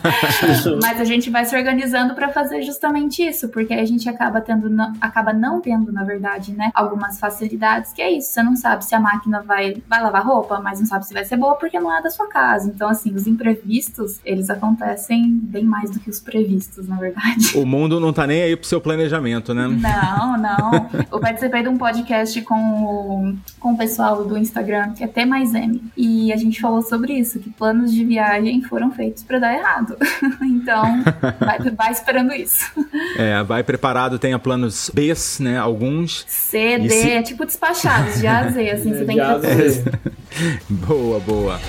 Mas 0.82 1.00
a 1.00 1.04
gente 1.04 1.30
vai 1.30 1.44
se 1.44 1.56
organizando 1.56 2.14
para 2.14 2.28
fazer 2.28 2.62
justamente 2.62 3.22
isso, 3.22 3.48
porque 3.48 3.74
a 3.74 3.84
gente 3.84 4.08
acaba 4.08 4.40
tendo, 4.40 4.70
acaba 5.00 5.32
não 5.32 5.60
tendo, 5.60 5.92
na 5.92 6.04
verdade, 6.04 6.52
né, 6.52 6.70
algumas 6.74 7.18
facilidades, 7.18 7.92
que 7.92 8.02
é 8.02 8.10
isso, 8.10 8.32
você 8.32 8.42
não 8.42 8.56
sabe 8.56 8.84
se 8.84 8.94
a 8.94 9.00
máquina 9.00 9.42
vai, 9.42 9.82
vai 9.88 10.02
lavar 10.02 10.24
roupa, 10.24 10.60
mas 10.60 10.80
não 10.80 10.86
sabe 10.86 11.06
se 11.06 11.14
vai 11.14 11.24
ser 11.24 11.36
boa 11.36 11.56
porque 11.56 11.78
não 11.78 11.94
é 11.94 12.02
da 12.02 12.10
sua 12.10 12.28
casa. 12.28 12.70
Então, 12.74 12.88
assim, 12.88 13.14
os 13.14 13.26
imprevistos, 13.26 14.20
eles 14.24 14.50
acontecem 14.50 15.38
bem 15.42 15.64
mais 15.64 15.90
do 15.90 16.00
que 16.00 16.10
os 16.10 16.20
previstos, 16.20 16.88
na 16.88 16.96
verdade. 16.96 17.56
O 17.56 17.66
mundo 17.66 17.98
não 17.98 18.12
tá 18.12 18.26
nem 18.26 18.42
aí 18.42 18.56
pro 18.56 18.66
seu 18.66 18.80
planejamento, 18.80 19.52
né? 19.54 19.66
Não, 19.66 20.36
não. 20.36 20.88
Eu 21.10 21.20
participei 21.20 21.62
de 21.62 21.68
um 21.68 21.76
podcast 21.76 22.40
com 22.42 22.54
o, 22.54 23.36
com 23.58 23.72
o 23.72 23.76
pessoal 23.76 24.24
do 24.24 24.36
Instagram, 24.36 24.92
que 24.92 25.02
é 25.02 25.06
T 25.06 25.24
mais 25.24 25.54
M, 25.54 25.82
e 25.96 26.32
a 26.32 26.36
gente 26.36 26.45
falou 26.52 26.82
sobre 26.82 27.14
isso, 27.14 27.38
que 27.38 27.50
planos 27.50 27.92
de 27.92 28.04
viagem 28.04 28.62
foram 28.62 28.90
feitos 28.90 29.22
para 29.22 29.38
dar 29.38 29.54
errado. 29.54 29.96
então, 30.42 31.02
vai, 31.40 31.58
vai, 31.70 31.92
esperando 31.92 32.32
isso. 32.32 32.64
É, 33.16 33.42
vai 33.42 33.62
preparado, 33.62 34.18
tenha 34.18 34.38
planos 34.38 34.90
B, 34.92 35.12
né? 35.40 35.58
Alguns. 35.58 36.24
C, 36.28 36.78
D, 36.78 36.90
se... 36.90 37.10
é 37.10 37.22
tipo 37.22 37.44
despachados, 37.44 38.20
de 38.20 38.26
A 38.26 38.40
a 38.40 38.48
Z, 38.50 38.70
assim, 38.70 38.92
você 38.94 39.04
tem 39.04 39.16
que 39.16 39.22
Boa, 40.68 41.20
boa. 41.20 41.60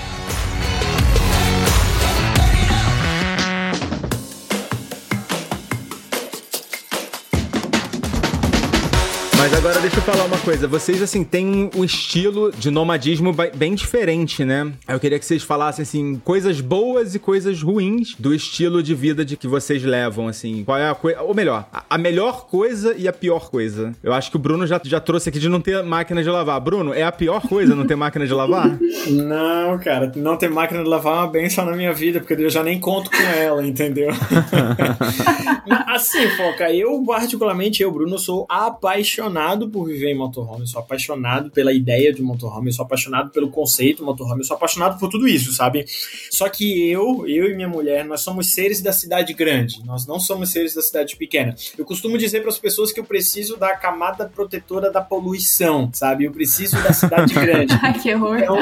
Mas 9.38 9.54
agora 9.54 9.78
deixa 9.78 9.98
eu 9.98 10.02
falar 10.02 10.24
uma 10.24 10.38
coisa. 10.38 10.66
Vocês, 10.66 11.00
assim, 11.00 11.22
têm 11.22 11.70
um 11.76 11.84
estilo 11.84 12.50
de 12.50 12.72
nomadismo 12.72 13.32
bem 13.54 13.72
diferente, 13.72 14.44
né? 14.44 14.72
Eu 14.88 14.98
queria 14.98 15.16
que 15.16 15.24
vocês 15.24 15.44
falassem, 15.44 15.84
assim, 15.84 16.20
coisas 16.24 16.60
boas 16.60 17.14
e 17.14 17.20
coisas 17.20 17.62
ruins 17.62 18.16
do 18.18 18.34
estilo 18.34 18.82
de 18.82 18.96
vida 18.96 19.24
de 19.24 19.36
que 19.36 19.46
vocês 19.46 19.84
levam, 19.84 20.26
assim. 20.26 20.64
Qual 20.64 20.76
é 20.76 20.90
a 20.90 20.94
coisa. 20.94 21.22
Ou 21.22 21.32
melhor, 21.36 21.68
a 21.88 21.96
melhor 21.96 22.46
coisa 22.46 22.96
e 22.98 23.06
a 23.06 23.12
pior 23.12 23.48
coisa. 23.48 23.92
Eu 24.02 24.12
acho 24.12 24.28
que 24.28 24.36
o 24.36 24.40
Bruno 24.40 24.66
já, 24.66 24.80
já 24.84 24.98
trouxe 24.98 25.28
aqui 25.28 25.38
de 25.38 25.48
não 25.48 25.60
ter 25.60 25.84
máquina 25.84 26.20
de 26.20 26.28
lavar. 26.28 26.60
Bruno, 26.60 26.92
é 26.92 27.04
a 27.04 27.12
pior 27.12 27.40
coisa 27.42 27.76
não 27.76 27.86
ter 27.86 27.94
máquina 27.94 28.26
de 28.26 28.34
lavar? 28.34 28.76
Não, 29.08 29.78
cara. 29.78 30.12
Não 30.16 30.36
ter 30.36 30.50
máquina 30.50 30.82
de 30.82 30.88
lavar 30.88 31.14
é 31.14 31.18
uma 31.20 31.26
benção 31.28 31.64
na 31.64 31.76
minha 31.76 31.92
vida, 31.92 32.18
porque 32.18 32.34
eu 32.34 32.50
já 32.50 32.62
nem 32.62 32.80
conto 32.80 33.10
com 33.10 33.22
ela, 33.22 33.64
entendeu? 33.64 34.10
assim, 35.86 36.28
Foca, 36.30 36.72
eu, 36.72 37.02
particularmente, 37.06 37.82
eu, 37.82 37.90
Bruno, 37.90 38.18
sou 38.18 38.44
apaixonado 38.48 39.27
apaixonado 39.28 39.68
por 39.68 39.86
viver 39.86 40.10
em 40.10 40.16
motorhome, 40.16 40.62
eu 40.62 40.66
sou 40.66 40.80
apaixonado 40.80 41.50
pela 41.50 41.72
ideia 41.72 42.12
de 42.12 42.22
motorhome, 42.22 42.68
eu 42.68 42.72
sou 42.72 42.84
apaixonado 42.84 43.30
pelo 43.30 43.50
conceito 43.50 44.04
motorhome, 44.04 44.40
eu 44.40 44.44
sou 44.44 44.56
apaixonado 44.56 44.98
por 44.98 45.08
tudo 45.08 45.28
isso, 45.28 45.52
sabe? 45.52 45.84
Só 46.30 46.48
que 46.48 46.90
eu, 46.90 47.26
eu 47.26 47.50
e 47.50 47.54
minha 47.54 47.68
mulher, 47.68 48.04
nós 48.04 48.22
somos 48.22 48.52
seres 48.52 48.80
da 48.80 48.92
cidade 48.92 49.32
grande, 49.34 49.84
nós 49.84 50.06
não 50.06 50.18
somos 50.18 50.50
seres 50.50 50.74
da 50.74 50.82
cidade 50.82 51.16
pequena. 51.16 51.54
Eu 51.76 51.84
costumo 51.84 52.16
dizer 52.16 52.40
para 52.40 52.48
as 52.48 52.58
pessoas 52.58 52.92
que 52.92 52.98
eu 52.98 53.04
preciso 53.04 53.56
da 53.56 53.76
camada 53.76 54.26
protetora 54.26 54.90
da 54.90 55.00
poluição, 55.00 55.90
sabe? 55.92 56.24
Eu 56.24 56.32
preciso 56.32 56.82
da 56.82 56.92
cidade 56.92 57.34
grande. 57.34 57.78
Ai, 57.82 57.98
que 57.98 58.14
horror. 58.14 58.38
Então, 58.38 58.58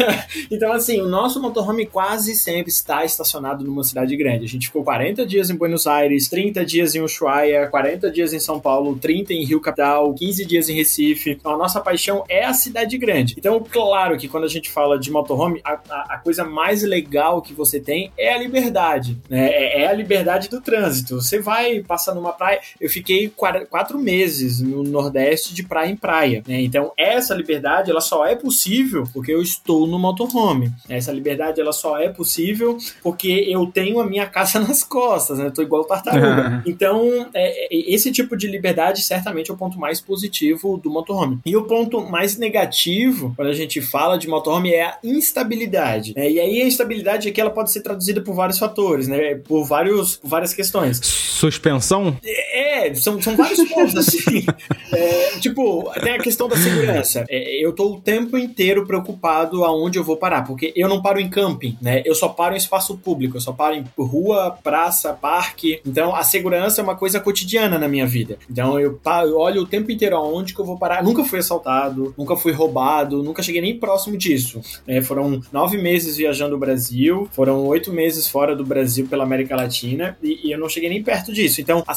então, 0.50 0.72
assim, 0.72 1.00
o 1.00 1.08
nosso 1.08 1.40
motorhome 1.40 1.86
quase 1.86 2.34
sempre 2.34 2.70
está 2.70 3.04
estacionado 3.04 3.64
numa 3.64 3.84
cidade 3.84 4.16
grande. 4.16 4.44
A 4.44 4.48
gente 4.48 4.66
ficou 4.66 4.84
40 4.84 5.24
dias 5.24 5.50
em 5.50 5.56
Buenos 5.56 5.86
Aires, 5.86 6.28
30 6.28 6.64
dias 6.64 6.94
em 6.94 7.00
Ushuaia, 7.00 7.66
40 7.68 8.10
dias 8.10 8.32
em 8.32 8.40
São 8.40 8.60
Paulo, 8.60 8.96
30 8.98 9.32
em 9.32 9.44
Rio 9.44 9.60
Capital, 9.60 10.09
15 10.14 10.44
dias 10.44 10.68
em 10.68 10.74
Recife. 10.74 11.30
Então, 11.30 11.54
a 11.54 11.56
nossa 11.56 11.80
paixão 11.80 12.24
é 12.28 12.44
a 12.44 12.54
cidade 12.54 12.96
grande. 12.98 13.34
Então, 13.38 13.62
claro 13.68 14.16
que 14.16 14.28
quando 14.28 14.44
a 14.44 14.48
gente 14.48 14.70
fala 14.70 14.98
de 14.98 15.10
motorhome, 15.10 15.60
a, 15.64 15.78
a, 15.88 16.14
a 16.14 16.18
coisa 16.18 16.44
mais 16.44 16.82
legal 16.82 17.42
que 17.42 17.52
você 17.52 17.80
tem 17.80 18.12
é 18.16 18.32
a 18.32 18.38
liberdade, 18.38 19.18
né? 19.28 19.48
É, 19.48 19.82
é, 19.82 19.86
a 19.88 19.92
liberdade 19.92 20.48
do 20.48 20.60
trânsito. 20.60 21.20
Você 21.20 21.40
vai 21.40 21.80
passar 21.80 22.14
numa 22.14 22.32
praia. 22.32 22.60
Eu 22.80 22.88
fiquei 22.88 23.28
quatro, 23.28 23.66
quatro 23.66 23.98
meses 23.98 24.60
no 24.60 24.82
Nordeste 24.82 25.54
de 25.54 25.62
praia 25.62 25.90
em 25.90 25.96
praia, 25.96 26.42
né? 26.46 26.60
Então, 26.60 26.92
essa 26.96 27.34
liberdade, 27.34 27.90
ela 27.90 28.00
só 28.00 28.26
é 28.26 28.34
possível 28.36 29.04
porque 29.12 29.32
eu 29.32 29.42
estou 29.42 29.86
no 29.86 29.98
motorhome. 29.98 30.72
Essa 30.88 31.12
liberdade, 31.12 31.60
ela 31.60 31.72
só 31.72 31.98
é 31.98 32.08
possível 32.08 32.78
porque 33.02 33.46
eu 33.48 33.66
tenho 33.66 34.00
a 34.00 34.06
minha 34.06 34.26
casa 34.26 34.58
nas 34.60 34.82
costas, 34.82 35.38
né? 35.38 35.46
Eu 35.46 35.52
tô 35.52 35.62
igual 35.62 35.84
tartaruga. 35.84 36.62
então, 36.66 37.28
é, 37.34 37.74
é, 37.74 37.94
esse 37.94 38.10
tipo 38.12 38.36
de 38.36 38.46
liberdade 38.46 39.02
certamente 39.02 39.50
é 39.50 39.54
o 39.54 39.56
ponto 39.56 39.78
mais 39.78 39.99
mais 40.00 40.02
positivo 40.02 40.78
do 40.78 40.90
motorhome. 40.90 41.38
E 41.44 41.56
o 41.56 41.64
ponto 41.64 42.00
mais 42.00 42.36
negativo, 42.36 43.32
quando 43.36 43.48
a 43.48 43.54
gente 43.54 43.80
fala 43.80 44.18
de 44.18 44.26
motorhome, 44.26 44.72
é 44.72 44.84
a 44.84 44.98
instabilidade. 45.04 46.14
Né? 46.16 46.30
E 46.30 46.40
aí 46.40 46.62
a 46.62 46.66
instabilidade 46.66 47.28
aqui 47.28 47.40
ela 47.40 47.50
pode 47.50 47.70
ser 47.70 47.82
traduzida 47.82 48.20
por 48.20 48.34
vários 48.34 48.58
fatores, 48.58 49.06
né? 49.06 49.34
Por, 49.34 49.64
vários, 49.64 50.16
por 50.16 50.28
várias 50.28 50.54
questões. 50.54 50.98
Suspensão? 51.02 52.16
É, 52.24 52.59
são, 52.94 53.20
são 53.20 53.36
vários 53.36 53.68
pontos, 53.68 53.96
assim. 53.96 54.44
É, 54.92 55.38
tipo, 55.38 55.88
tem 56.02 56.14
a 56.14 56.18
questão 56.18 56.48
da 56.48 56.56
segurança. 56.56 57.24
É, 57.28 57.64
eu 57.64 57.72
tô 57.72 57.92
o 57.92 58.00
tempo 58.00 58.36
inteiro 58.36 58.84
preocupado 58.84 59.64
aonde 59.64 59.98
eu 59.98 60.04
vou 60.04 60.16
parar, 60.16 60.42
porque 60.42 60.72
eu 60.74 60.88
não 60.88 61.00
paro 61.00 61.20
em 61.20 61.30
camping, 61.30 61.78
né? 61.80 62.02
Eu 62.04 62.14
só 62.14 62.28
paro 62.28 62.54
em 62.54 62.58
espaço 62.58 62.98
público, 62.98 63.36
eu 63.36 63.40
só 63.40 63.52
paro 63.52 63.76
em 63.76 63.84
rua, 63.96 64.58
praça, 64.64 65.12
parque. 65.12 65.80
Então, 65.86 66.14
a 66.14 66.24
segurança 66.24 66.80
é 66.80 66.84
uma 66.84 66.96
coisa 66.96 67.20
cotidiana 67.20 67.78
na 67.78 67.88
minha 67.88 68.04
vida. 68.04 68.36
Então, 68.50 68.80
eu, 68.80 68.98
eu 69.22 69.38
olho 69.38 69.62
o 69.62 69.66
tempo 69.66 69.92
inteiro 69.92 70.16
aonde 70.16 70.54
que 70.54 70.60
eu 70.60 70.64
vou 70.64 70.76
parar. 70.76 71.04
Nunca 71.04 71.24
fui 71.24 71.38
assaltado, 71.38 72.12
nunca 72.18 72.36
fui 72.36 72.52
roubado, 72.52 73.22
nunca 73.22 73.42
cheguei 73.42 73.60
nem 73.60 73.78
próximo 73.78 74.16
disso. 74.16 74.60
É, 74.86 75.00
foram 75.00 75.40
nove 75.52 75.78
meses 75.78 76.16
viajando 76.16 76.56
o 76.56 76.58
Brasil, 76.58 77.28
foram 77.32 77.64
oito 77.66 77.92
meses 77.92 78.28
fora 78.28 78.56
do 78.56 78.64
Brasil 78.64 79.06
pela 79.06 79.24
América 79.24 79.56
Latina 79.56 80.16
e, 80.22 80.48
e, 80.48 80.52
eu 80.52 80.58
não 80.58 80.68
cheguei 80.68 80.88
nem 80.88 81.02
perto 81.02 81.32
disso. 81.32 81.60
Então, 81.60 81.84
a 81.86 81.94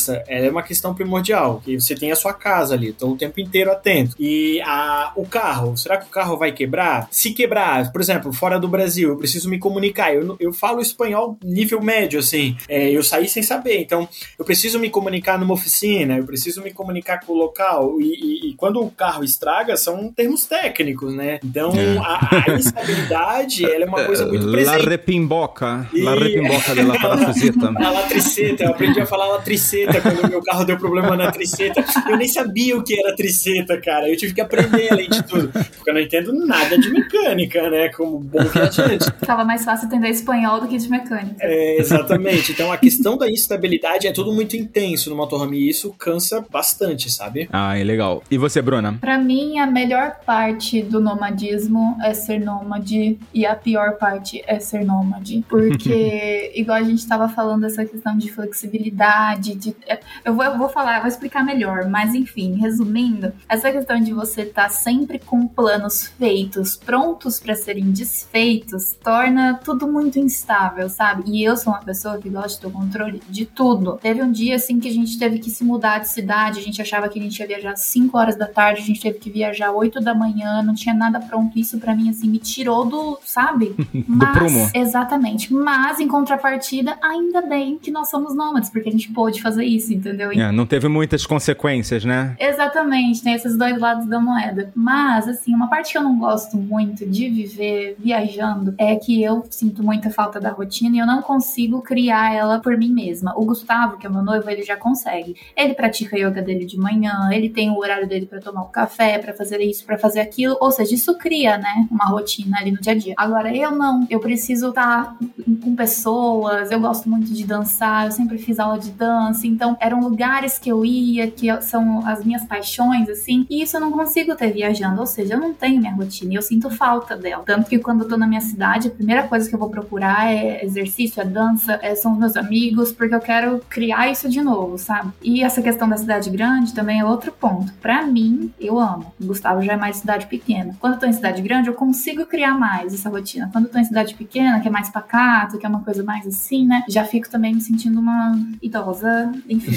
segurança 0.00 0.24
é 0.26 0.50
uma 0.50 0.62
questão 0.62 0.94
primordial, 0.94 1.60
que 1.64 1.78
você 1.78 1.94
tem 1.94 2.10
a 2.10 2.16
sua 2.16 2.32
casa 2.32 2.74
ali, 2.74 2.88
então 2.88 3.10
o 3.10 3.16
tempo 3.16 3.40
inteiro 3.40 3.70
atento. 3.70 4.16
E 4.18 4.60
a, 4.62 5.12
o 5.14 5.26
carro, 5.26 5.76
será 5.76 5.98
que 5.98 6.06
o 6.06 6.10
carro 6.10 6.36
vai 6.36 6.52
quebrar? 6.52 7.08
Se 7.10 7.32
quebrar, 7.32 7.92
por 7.92 8.00
exemplo, 8.00 8.32
fora 8.32 8.58
do 8.58 8.68
Brasil, 8.68 9.10
eu 9.10 9.16
preciso 9.16 9.48
me 9.48 9.58
comunicar. 9.58 10.14
Eu, 10.14 10.36
eu 10.40 10.52
falo 10.52 10.80
espanhol 10.80 11.38
nível 11.44 11.80
médio, 11.82 12.18
assim. 12.18 12.56
É, 12.68 12.90
eu 12.90 13.02
saí 13.02 13.28
sem 13.28 13.42
saber, 13.42 13.80
então 13.80 14.08
eu 14.38 14.44
preciso 14.44 14.78
me 14.78 14.88
comunicar 14.88 15.38
numa 15.38 15.54
oficina, 15.54 16.16
eu 16.16 16.24
preciso 16.24 16.62
me 16.62 16.72
comunicar 16.72 17.20
com 17.20 17.32
o 17.32 17.36
local. 17.36 18.00
E, 18.00 18.04
e, 18.04 18.50
e, 18.50 18.54
quando 18.54 18.80
o 18.80 18.90
carro 18.90 19.22
estraga, 19.22 19.76
são 19.76 20.10
termos 20.12 20.44
técnicos, 20.44 21.14
né? 21.14 21.38
Então, 21.44 21.72
é. 21.74 21.98
a, 21.98 22.52
a, 22.52 22.54
instabilidade 22.54 23.64
ela 23.64 23.84
é 23.84 23.86
uma 23.86 24.04
coisa 24.04 24.26
muito 24.26 24.50
presente. 24.50 24.84
La 24.84 24.90
repimboca. 24.90 25.88
E... 25.92 26.02
La 26.02 26.14
repimboca 26.14 26.74
della 26.74 26.98
parafuseta. 27.00 27.72
a 27.76 27.90
latriceta. 27.90 28.64
Eu 28.64 28.70
aprendi 28.70 29.00
a 29.00 29.06
falar 29.06 29.26
latriceta 29.26 29.89
quando 29.98 30.24
o 30.24 30.28
meu 30.28 30.42
carro 30.42 30.64
deu 30.64 30.76
problema 30.76 31.16
na 31.16 31.30
triceta. 31.30 31.82
Eu 32.06 32.18
nem 32.18 32.28
sabia 32.28 32.76
o 32.76 32.84
que 32.84 32.98
era 32.98 33.16
triceta, 33.16 33.80
cara. 33.80 34.08
Eu 34.08 34.16
tive 34.16 34.34
que 34.34 34.40
aprender 34.42 34.92
além 34.92 35.08
de 35.08 35.22
tudo. 35.22 35.48
Porque 35.48 35.88
eu 35.88 35.94
não 35.94 36.00
entendo 36.00 36.32
nada 36.32 36.78
de 36.78 36.90
mecânica, 36.90 37.70
né? 37.70 37.88
Como 37.88 38.18
bom 38.18 38.44
viajante. 38.44 39.06
Ficava 39.18 39.44
mais 39.44 39.64
fácil 39.64 39.86
entender 39.86 40.08
espanhol 40.08 40.60
do 40.60 40.68
que 40.68 40.76
de 40.76 40.88
mecânica. 40.88 41.36
É, 41.40 41.78
exatamente. 41.78 42.52
Então, 42.52 42.70
a 42.70 42.76
questão 42.76 43.16
da 43.16 43.30
instabilidade 43.30 44.06
é 44.06 44.12
tudo 44.12 44.32
muito 44.32 44.54
intenso 44.54 45.08
no 45.08 45.16
motorhome 45.16 45.58
e 45.58 45.70
isso 45.70 45.94
cansa 45.98 46.44
bastante 46.50 46.90
sabe? 47.08 47.48
Ah, 47.52 47.78
é 47.78 47.84
legal. 47.84 48.22
E 48.30 48.36
você, 48.36 48.60
Bruna? 48.60 48.96
Para 49.00 49.18
mim, 49.18 49.58
a 49.58 49.66
melhor 49.66 50.16
parte 50.26 50.82
do 50.82 51.00
nomadismo 51.00 51.96
é 52.02 52.12
ser 52.12 52.40
nômade 52.40 53.18
e 53.32 53.46
a 53.46 53.54
pior 53.54 53.96
parte 53.96 54.42
é 54.46 54.58
ser 54.58 54.84
nômade. 54.84 55.44
Porque, 55.48 56.52
igual 56.56 56.78
a 56.78 56.82
gente 56.82 56.98
estava 56.98 57.28
falando, 57.28 57.64
essa 57.64 57.84
questão 57.84 58.16
de 58.16 58.30
flexibilidade, 58.30 59.54
de... 59.54 59.76
É, 59.86 60.00
eu, 60.24 60.34
vou, 60.34 60.44
eu 60.44 60.58
vou 60.58 60.68
falar, 60.68 60.96
eu 60.96 61.00
vou 61.00 61.08
explicar 61.08 61.44
melhor, 61.44 61.88
mas 61.88 62.14
enfim, 62.14 62.54
resumindo, 62.54 63.32
essa 63.48 63.70
questão 63.70 64.00
de 64.00 64.12
você 64.12 64.42
estar 64.42 64.64
tá 64.64 64.68
sempre 64.68 65.18
com 65.18 65.46
planos 65.46 66.06
feitos, 66.18 66.76
prontos 66.76 67.40
para 67.40 67.54
serem 67.54 67.90
desfeitos, 67.90 68.96
torna 69.02 69.54
tudo 69.54 69.86
muito 69.86 70.18
instável, 70.18 70.88
sabe? 70.88 71.24
E 71.26 71.44
eu 71.44 71.56
sou 71.56 71.72
uma 71.72 71.82
pessoa 71.82 72.18
que 72.18 72.28
gosta 72.28 72.48
de 72.48 72.60
ter 72.60 72.66
o 72.66 72.70
controle 72.70 73.22
de 73.28 73.46
tudo. 73.46 73.98
Teve 74.00 74.22
um 74.22 74.30
dia 74.30 74.56
assim 74.56 74.78
que 74.78 74.88
a 74.88 74.92
gente 74.92 75.18
teve 75.18 75.38
que 75.38 75.50
se 75.50 75.64
mudar 75.64 75.98
de 75.98 76.08
cidade, 76.08 76.58
a 76.58 76.62
gente 76.62 76.80
achava 76.80 77.08
que 77.08 77.18
a 77.18 77.22
gente 77.22 77.38
ia 77.38 77.46
viajar 77.46 77.72
às 77.72 77.80
5 77.80 78.16
horas 78.16 78.36
da 78.36 78.46
tarde, 78.46 78.80
a 78.80 78.84
gente 78.84 79.00
teve 79.00 79.18
que 79.18 79.30
viajar 79.30 79.72
8 79.72 80.00
da 80.00 80.14
manhã, 80.14 80.62
não 80.62 80.74
tinha 80.74 80.94
nada 80.94 81.20
pronto. 81.20 81.58
Isso 81.58 81.78
para 81.78 81.94
mim 81.94 82.08
assim 82.10 82.28
me 82.28 82.38
tirou 82.38 82.84
do, 82.84 83.18
sabe? 83.24 83.74
do 83.92 84.04
Mas, 84.06 84.38
prumo. 84.38 84.70
Exatamente. 84.74 85.52
Mas 85.52 86.00
em 86.00 86.08
contrapartida, 86.08 86.96
ainda 87.02 87.42
bem 87.42 87.78
que 87.78 87.90
nós 87.90 88.08
somos 88.10 88.34
nômades, 88.34 88.70
porque 88.70 88.88
a 88.88 88.92
gente 88.92 89.12
pôde 89.12 89.40
fazer 89.40 89.64
isso, 89.76 89.92
entendeu? 89.92 90.32
É, 90.32 90.52
não 90.52 90.66
teve 90.66 90.88
muitas 90.88 91.26
consequências, 91.26 92.04
né? 92.04 92.36
Exatamente, 92.38 93.22
tem 93.22 93.34
esses 93.34 93.56
dois 93.56 93.78
lados 93.78 94.06
da 94.06 94.20
moeda. 94.20 94.70
Mas 94.74 95.28
assim, 95.28 95.54
uma 95.54 95.68
parte 95.68 95.92
que 95.92 95.98
eu 95.98 96.02
não 96.02 96.18
gosto 96.18 96.56
muito 96.56 97.06
de 97.06 97.28
viver 97.28 97.96
viajando 97.98 98.74
é 98.78 98.96
que 98.96 99.22
eu 99.22 99.44
sinto 99.50 99.82
muita 99.82 100.10
falta 100.10 100.40
da 100.40 100.50
rotina 100.50 100.96
e 100.96 100.98
eu 100.98 101.06
não 101.06 101.22
consigo 101.22 101.82
criar 101.82 102.34
ela 102.34 102.58
por 102.58 102.76
mim 102.76 102.92
mesma. 102.92 103.34
O 103.36 103.44
Gustavo, 103.44 103.98
que 103.98 104.06
é 104.06 104.10
meu 104.10 104.22
noivo, 104.22 104.48
ele 104.48 104.62
já 104.62 104.76
consegue. 104.76 105.36
Ele 105.56 105.74
pratica 105.74 106.18
yoga 106.18 106.42
dele 106.42 106.64
de 106.64 106.78
manhã, 106.78 107.30
ele 107.32 107.48
tem 107.48 107.70
o 107.70 107.78
horário 107.78 108.08
dele 108.08 108.26
para 108.26 108.40
tomar 108.40 108.62
o 108.62 108.66
um 108.66 108.70
café, 108.70 109.18
para 109.18 109.32
fazer 109.32 109.60
isso, 109.60 109.84
para 109.84 109.98
fazer 109.98 110.20
aquilo, 110.20 110.56
ou 110.60 110.70
seja, 110.70 110.94
isso 110.94 111.16
cria, 111.18 111.58
né, 111.58 111.86
uma 111.90 112.06
rotina 112.06 112.58
ali 112.58 112.72
no 112.72 112.80
dia 112.80 112.92
a 112.92 112.96
dia. 112.96 113.14
Agora 113.16 113.54
eu 113.54 113.72
não, 113.72 114.06
eu 114.10 114.20
preciso 114.20 114.68
estar 114.70 115.16
com 115.62 115.74
pessoas, 115.74 116.70
eu 116.70 116.80
gosto 116.80 117.08
muito 117.08 117.32
de 117.32 117.44
dançar, 117.44 118.06
eu 118.06 118.12
sempre 118.12 118.38
fiz 118.38 118.58
aula 118.58 118.78
de 118.78 118.90
dança, 118.90 119.46
então 119.60 119.76
eram 119.78 120.00
lugares 120.00 120.58
que 120.58 120.70
eu 120.70 120.82
ia, 120.86 121.30
que 121.30 121.54
são 121.60 122.06
as 122.06 122.24
minhas 122.24 122.42
paixões, 122.44 123.10
assim, 123.10 123.46
e 123.50 123.62
isso 123.62 123.76
eu 123.76 123.80
não 123.80 123.92
consigo 123.92 124.34
ter 124.34 124.50
viajando, 124.50 124.98
ou 124.98 125.06
seja, 125.06 125.34
eu 125.34 125.38
não 125.38 125.52
tenho 125.52 125.78
minha 125.78 125.92
rotina 125.92 126.32
e 126.32 126.36
eu 126.36 126.40
sinto 126.40 126.70
falta 126.70 127.14
dela. 127.14 127.42
Tanto 127.44 127.68
que 127.68 127.78
quando 127.78 128.04
eu 128.04 128.08
tô 128.08 128.16
na 128.16 128.26
minha 128.26 128.40
cidade, 128.40 128.88
a 128.88 128.90
primeira 128.90 129.24
coisa 129.24 129.46
que 129.46 129.54
eu 129.54 129.58
vou 129.58 129.68
procurar 129.68 130.32
é 130.32 130.64
exercício, 130.64 131.20
é 131.20 131.26
dança, 131.26 131.78
é, 131.82 131.94
são 131.94 132.14
os 132.14 132.18
meus 132.18 132.36
amigos, 132.38 132.90
porque 132.90 133.14
eu 133.14 133.20
quero 133.20 133.60
criar 133.68 134.10
isso 134.10 134.30
de 134.30 134.40
novo, 134.40 134.78
sabe? 134.78 135.12
E 135.22 135.44
essa 135.44 135.60
questão 135.60 135.86
da 135.86 135.98
cidade 135.98 136.30
grande 136.30 136.72
também 136.72 137.00
é 137.00 137.04
outro 137.04 137.30
ponto. 137.30 137.70
Para 137.82 138.02
mim, 138.06 138.50
eu 138.58 138.78
amo. 138.78 139.12
O 139.20 139.26
Gustavo 139.26 139.60
já 139.60 139.74
é 139.74 139.76
mais 139.76 139.98
cidade 139.98 140.26
pequena. 140.26 140.74
Quando 140.80 140.94
eu 140.94 141.00
tô 141.00 141.06
em 141.06 141.12
cidade 141.12 141.42
grande, 141.42 141.68
eu 141.68 141.74
consigo 141.74 142.24
criar 142.24 142.54
mais 142.54 142.94
essa 142.94 143.10
rotina. 143.10 143.50
Quando 143.52 143.66
eu 143.66 143.70
tô 143.70 143.78
em 143.78 143.84
cidade 143.84 144.14
pequena, 144.14 144.58
que 144.60 144.68
é 144.68 144.70
mais 144.70 144.88
pacato, 144.88 145.58
que 145.58 145.66
é 145.66 145.68
uma 145.68 145.82
coisa 145.82 146.02
mais 146.02 146.26
assim, 146.26 146.66
né? 146.66 146.82
Já 146.88 147.04
fico 147.04 147.28
também 147.28 147.54
me 147.54 147.60
sentindo 147.60 148.00
uma 148.00 148.38
idosa, 148.62 149.32
enfim, 149.48 149.72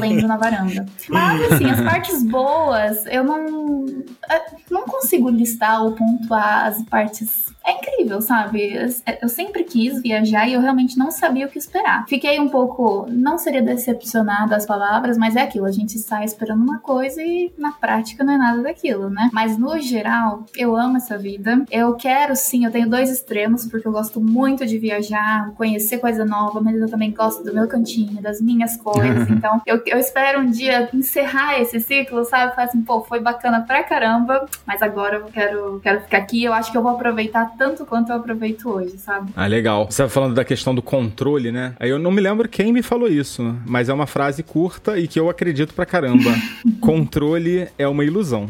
lendo 0.00 0.26
na 0.26 0.36
varanda. 0.36 0.86
Mas, 1.08 1.52
assim, 1.52 1.70
as 1.70 1.80
partes 1.80 2.22
boas, 2.22 3.06
eu 3.06 3.24
não. 3.24 3.86
É, 4.28 4.42
não 4.70 4.84
consigo 4.84 5.28
listar 5.28 5.82
ou 5.82 5.92
pontuar 5.92 6.66
as 6.66 6.82
partes 6.84 7.44
é 7.64 7.72
incrível, 7.72 8.20
sabe? 8.20 8.74
Eu 9.22 9.28
sempre 9.28 9.64
quis 9.64 10.02
viajar 10.02 10.46
e 10.46 10.52
eu 10.52 10.60
realmente 10.60 10.98
não 10.98 11.10
sabia 11.10 11.46
o 11.46 11.48
que 11.48 11.58
esperar. 11.58 12.04
Fiquei 12.06 12.38
um 12.38 12.48
pouco, 12.48 13.06
não 13.08 13.38
seria 13.38 13.62
decepcionada 13.62 14.54
as 14.54 14.66
palavras, 14.66 15.16
mas 15.16 15.34
é 15.34 15.42
aquilo, 15.42 15.64
a 15.64 15.72
gente 15.72 15.98
sai 15.98 16.24
esperando 16.24 16.62
uma 16.62 16.78
coisa 16.78 17.22
e 17.22 17.52
na 17.56 17.72
prática 17.72 18.22
não 18.22 18.34
é 18.34 18.36
nada 18.36 18.62
daquilo, 18.62 19.08
né? 19.08 19.30
Mas 19.32 19.56
no 19.56 19.80
geral, 19.80 20.44
eu 20.56 20.76
amo 20.76 20.98
essa 20.98 21.16
vida. 21.16 21.64
Eu 21.70 21.94
quero 21.94 22.36
sim, 22.36 22.66
eu 22.66 22.70
tenho 22.70 22.88
dois 22.88 23.10
extremos, 23.10 23.66
porque 23.66 23.88
eu 23.88 23.92
gosto 23.92 24.20
muito 24.20 24.66
de 24.66 24.78
viajar, 24.78 25.50
conhecer 25.54 25.98
coisa 25.98 26.24
nova, 26.24 26.60
mas 26.60 26.76
eu 26.76 26.88
também 26.88 27.12
gosto 27.12 27.42
do 27.42 27.54
meu 27.54 27.66
cantinho, 27.66 28.20
das 28.20 28.42
minhas 28.42 28.63
coisas. 28.76 29.28
então, 29.30 29.60
eu, 29.66 29.80
eu 29.86 29.98
espero 29.98 30.40
um 30.40 30.50
dia 30.50 30.88
encerrar 30.92 31.60
esse 31.60 31.80
ciclo, 31.80 32.24
sabe? 32.24 32.54
Falar 32.54 32.68
assim, 32.68 32.82
pô, 32.82 33.02
foi 33.02 33.20
bacana 33.20 33.60
pra 33.60 33.82
caramba, 33.82 34.46
mas 34.66 34.82
agora 34.82 35.16
eu 35.16 35.24
quero, 35.26 35.80
quero 35.82 36.00
ficar 36.00 36.18
aqui. 36.18 36.44
Eu 36.44 36.52
acho 36.52 36.70
que 36.70 36.78
eu 36.78 36.82
vou 36.82 36.92
aproveitar 36.92 37.52
tanto 37.58 37.84
quanto 37.84 38.10
eu 38.10 38.16
aproveito 38.16 38.68
hoje, 38.68 38.98
sabe? 38.98 39.32
Ah, 39.36 39.46
legal. 39.46 39.86
Você 39.90 40.02
tá 40.02 40.08
falando 40.08 40.34
da 40.34 40.44
questão 40.44 40.74
do 40.74 40.82
controle, 40.82 41.52
né? 41.52 41.74
Aí 41.78 41.90
eu 41.90 41.98
não 41.98 42.10
me 42.10 42.20
lembro 42.20 42.48
quem 42.48 42.72
me 42.72 42.82
falou 42.82 43.08
isso, 43.08 43.56
mas 43.66 43.88
é 43.88 43.92
uma 43.92 44.06
frase 44.06 44.42
curta 44.42 44.98
e 44.98 45.06
que 45.06 45.18
eu 45.18 45.28
acredito 45.28 45.74
pra 45.74 45.86
caramba. 45.86 46.30
controle 46.80 47.68
é 47.78 47.86
uma 47.86 48.04
ilusão. 48.04 48.48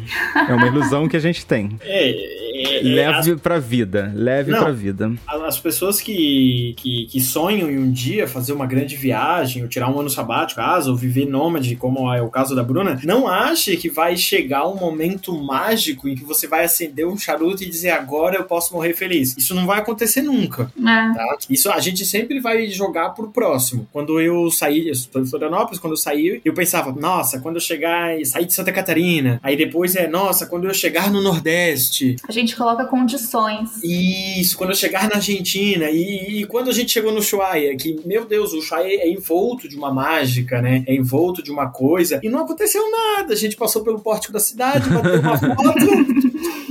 É 0.49 0.55
uma 0.55 0.67
ilusão 0.67 1.09
que 1.09 1.17
a 1.17 1.21
gente 1.21 1.47
tem. 1.47 1.79
É, 1.83 2.54
é, 2.67 2.79
é 2.79 2.83
leve 2.83 3.33
as... 3.33 3.41
pra 3.41 3.59
vida. 3.59 4.13
Leve 4.15 4.51
não, 4.51 4.61
pra 4.61 4.73
vida. 4.73 5.13
As 5.27 5.59
pessoas 5.59 6.01
que, 6.01 6.75
que, 6.77 7.07
que, 7.07 7.21
sonham 7.21 7.71
em 7.71 7.79
um 7.79 7.91
dia 7.91 8.27
fazer 8.27 8.53
uma 8.53 8.67
grande 8.67 8.97
viagem, 8.97 9.63
ou 9.63 9.69
tirar 9.69 9.91
um 9.91 10.01
ano 10.01 10.11
sabático, 10.11 10.61
caso, 10.61 10.93
ou 10.93 10.97
viver 10.97 11.27
nômade, 11.27 11.77
como 11.77 12.13
é 12.13 12.23
o 12.23 12.29
caso 12.29 12.55
da 12.55 12.63
Bruna, 12.63 12.99
não 13.05 13.29
ache 13.29 13.77
que 13.77 13.91
vai 13.91 14.17
chegar 14.17 14.67
um 14.67 14.77
momento 14.77 15.37
mágico 15.37 16.09
em 16.09 16.15
que 16.15 16.25
você 16.25 16.47
vai 16.47 16.65
acender 16.65 17.07
um 17.07 17.17
charuto 17.17 17.63
e 17.63 17.69
dizer 17.69 17.91
agora 17.91 18.37
eu 18.37 18.45
posso 18.45 18.73
morrer 18.73 18.95
feliz. 18.95 19.37
Isso 19.37 19.55
não 19.55 19.67
vai 19.67 19.81
acontecer 19.81 20.23
nunca. 20.23 20.71
É. 20.79 21.15
Tá? 21.15 21.37
Isso 21.51 21.71
a 21.71 21.81
gente 21.81 22.05
sempre 22.05 22.41
vai 22.41 22.69
jogar 22.69 23.11
pro 23.11 23.31
próximo. 23.31 23.89
Quando 23.93 24.21
eu 24.21 24.51
saí, 24.51 24.87
eu 24.87 24.93
estou 24.93 25.21
em 25.21 25.27
Florianópolis, 25.27 25.79
quando 25.79 25.93
eu 25.93 25.97
saí, 25.97 26.41
eu 26.45 26.55
pensava, 26.55 26.93
nossa, 26.93 27.41
quando 27.41 27.57
eu 27.57 27.61
chegar 27.61 28.19
e 28.19 28.25
sair 28.25 28.47
de 28.47 28.55
Santa 28.55 28.73
Catarina, 28.73 29.41
aí 29.43 29.57
depois 29.57 29.97
é, 29.97 30.07
nossa, 30.07 30.47
quando 30.47 30.67
eu 30.67 30.75
chegar 30.75 31.11
no 31.11 31.21
Nordeste. 31.21 32.17
A 32.29 32.33
gente 32.33 32.54
coloca 32.57 32.85
condições. 32.85 33.83
Isso, 33.83 34.57
quando 34.57 34.71
eu 34.71 34.77
chegar 34.77 35.09
na 35.09 35.17
Argentina. 35.17 35.91
E, 35.91 36.43
e 36.43 36.47
quando 36.47 36.71
a 36.71 36.73
gente 36.73 36.93
chegou 36.93 37.13
no 37.13 37.19
Ushuaia, 37.19 37.77
que, 37.77 38.01
meu 38.05 38.25
Deus, 38.25 38.53
o 38.53 38.59
Ushuaia 38.59 39.03
é 39.03 39.09
envolto 39.09 39.69
de 39.69 39.77
uma 39.77 39.93
mágica, 39.93 40.61
né? 40.61 40.85
É 40.87 40.95
envolto 40.95 41.43
de 41.43 41.51
uma 41.51 41.71
coisa. 41.71 42.21
E 42.23 42.29
não 42.29 42.41
aconteceu 42.41 42.83
nada. 42.91 43.33
A 43.33 43.37
gente 43.37 43.57
passou 43.57 43.83
pelo 43.83 44.01
pórtico 44.01 44.33
da 44.33 44.41
cidade, 44.41 44.89
bateu 44.91 45.21
uma 45.21 45.39
foto, 45.39 46.24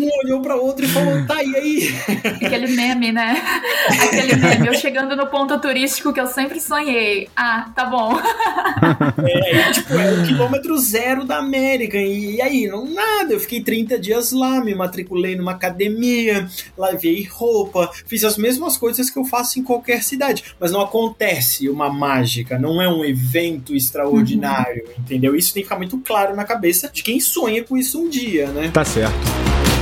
um 0.03 0.19
olhou 0.23 0.41
pra 0.41 0.55
outro 0.55 0.85
e 0.85 0.87
falou, 0.87 1.25
tá, 1.25 1.43
e 1.43 1.55
aí? 1.55 1.95
Aquele 2.45 2.67
meme, 2.67 3.11
né? 3.11 3.41
Aquele 3.87 4.35
meme, 4.35 4.67
eu 4.67 4.73
chegando 4.73 5.15
no 5.15 5.27
ponto 5.27 5.59
turístico 5.59 6.13
que 6.13 6.19
eu 6.19 6.27
sempre 6.27 6.59
sonhei. 6.59 7.29
Ah, 7.35 7.71
tá 7.75 7.85
bom. 7.85 8.13
É, 9.25 9.71
tipo, 9.71 9.93
é 9.93 10.11
o 10.11 10.25
quilômetro 10.25 10.77
zero 10.77 11.23
da 11.23 11.37
América. 11.37 11.97
E, 11.97 12.35
e, 12.35 12.41
aí, 12.41 12.67
não 12.67 12.85
nada. 12.85 13.33
Eu 13.33 13.39
fiquei 13.39 13.63
30 13.63 13.97
dias 13.97 14.31
lá, 14.31 14.63
me 14.63 14.75
matriculei 14.75 15.35
numa 15.35 15.51
academia, 15.51 16.47
lavei 16.77 17.27
roupa, 17.29 17.89
fiz 18.05 18.23
as 18.23 18.37
mesmas 18.37 18.77
coisas 18.77 19.09
que 19.09 19.17
eu 19.17 19.25
faço 19.25 19.59
em 19.59 19.63
qualquer 19.63 20.03
cidade. 20.03 20.43
Mas 20.59 20.71
não 20.71 20.81
acontece 20.81 21.69
uma 21.69 21.91
mágica, 21.91 22.59
não 22.59 22.81
é 22.81 22.89
um 22.89 23.03
evento 23.05 23.75
extraordinário, 23.75 24.83
uhum. 24.85 24.93
entendeu? 24.99 25.35
Isso 25.35 25.53
tem 25.53 25.63
que 25.63 25.69
ficar 25.69 25.77
muito 25.77 25.97
claro 25.99 26.35
na 26.35 26.43
cabeça 26.43 26.89
de 26.91 27.03
quem 27.03 27.19
sonha 27.19 27.63
com 27.63 27.77
isso 27.77 28.01
um 28.01 28.09
dia, 28.09 28.47
né? 28.47 28.69
Tá 28.73 28.83
certo. 28.83 29.72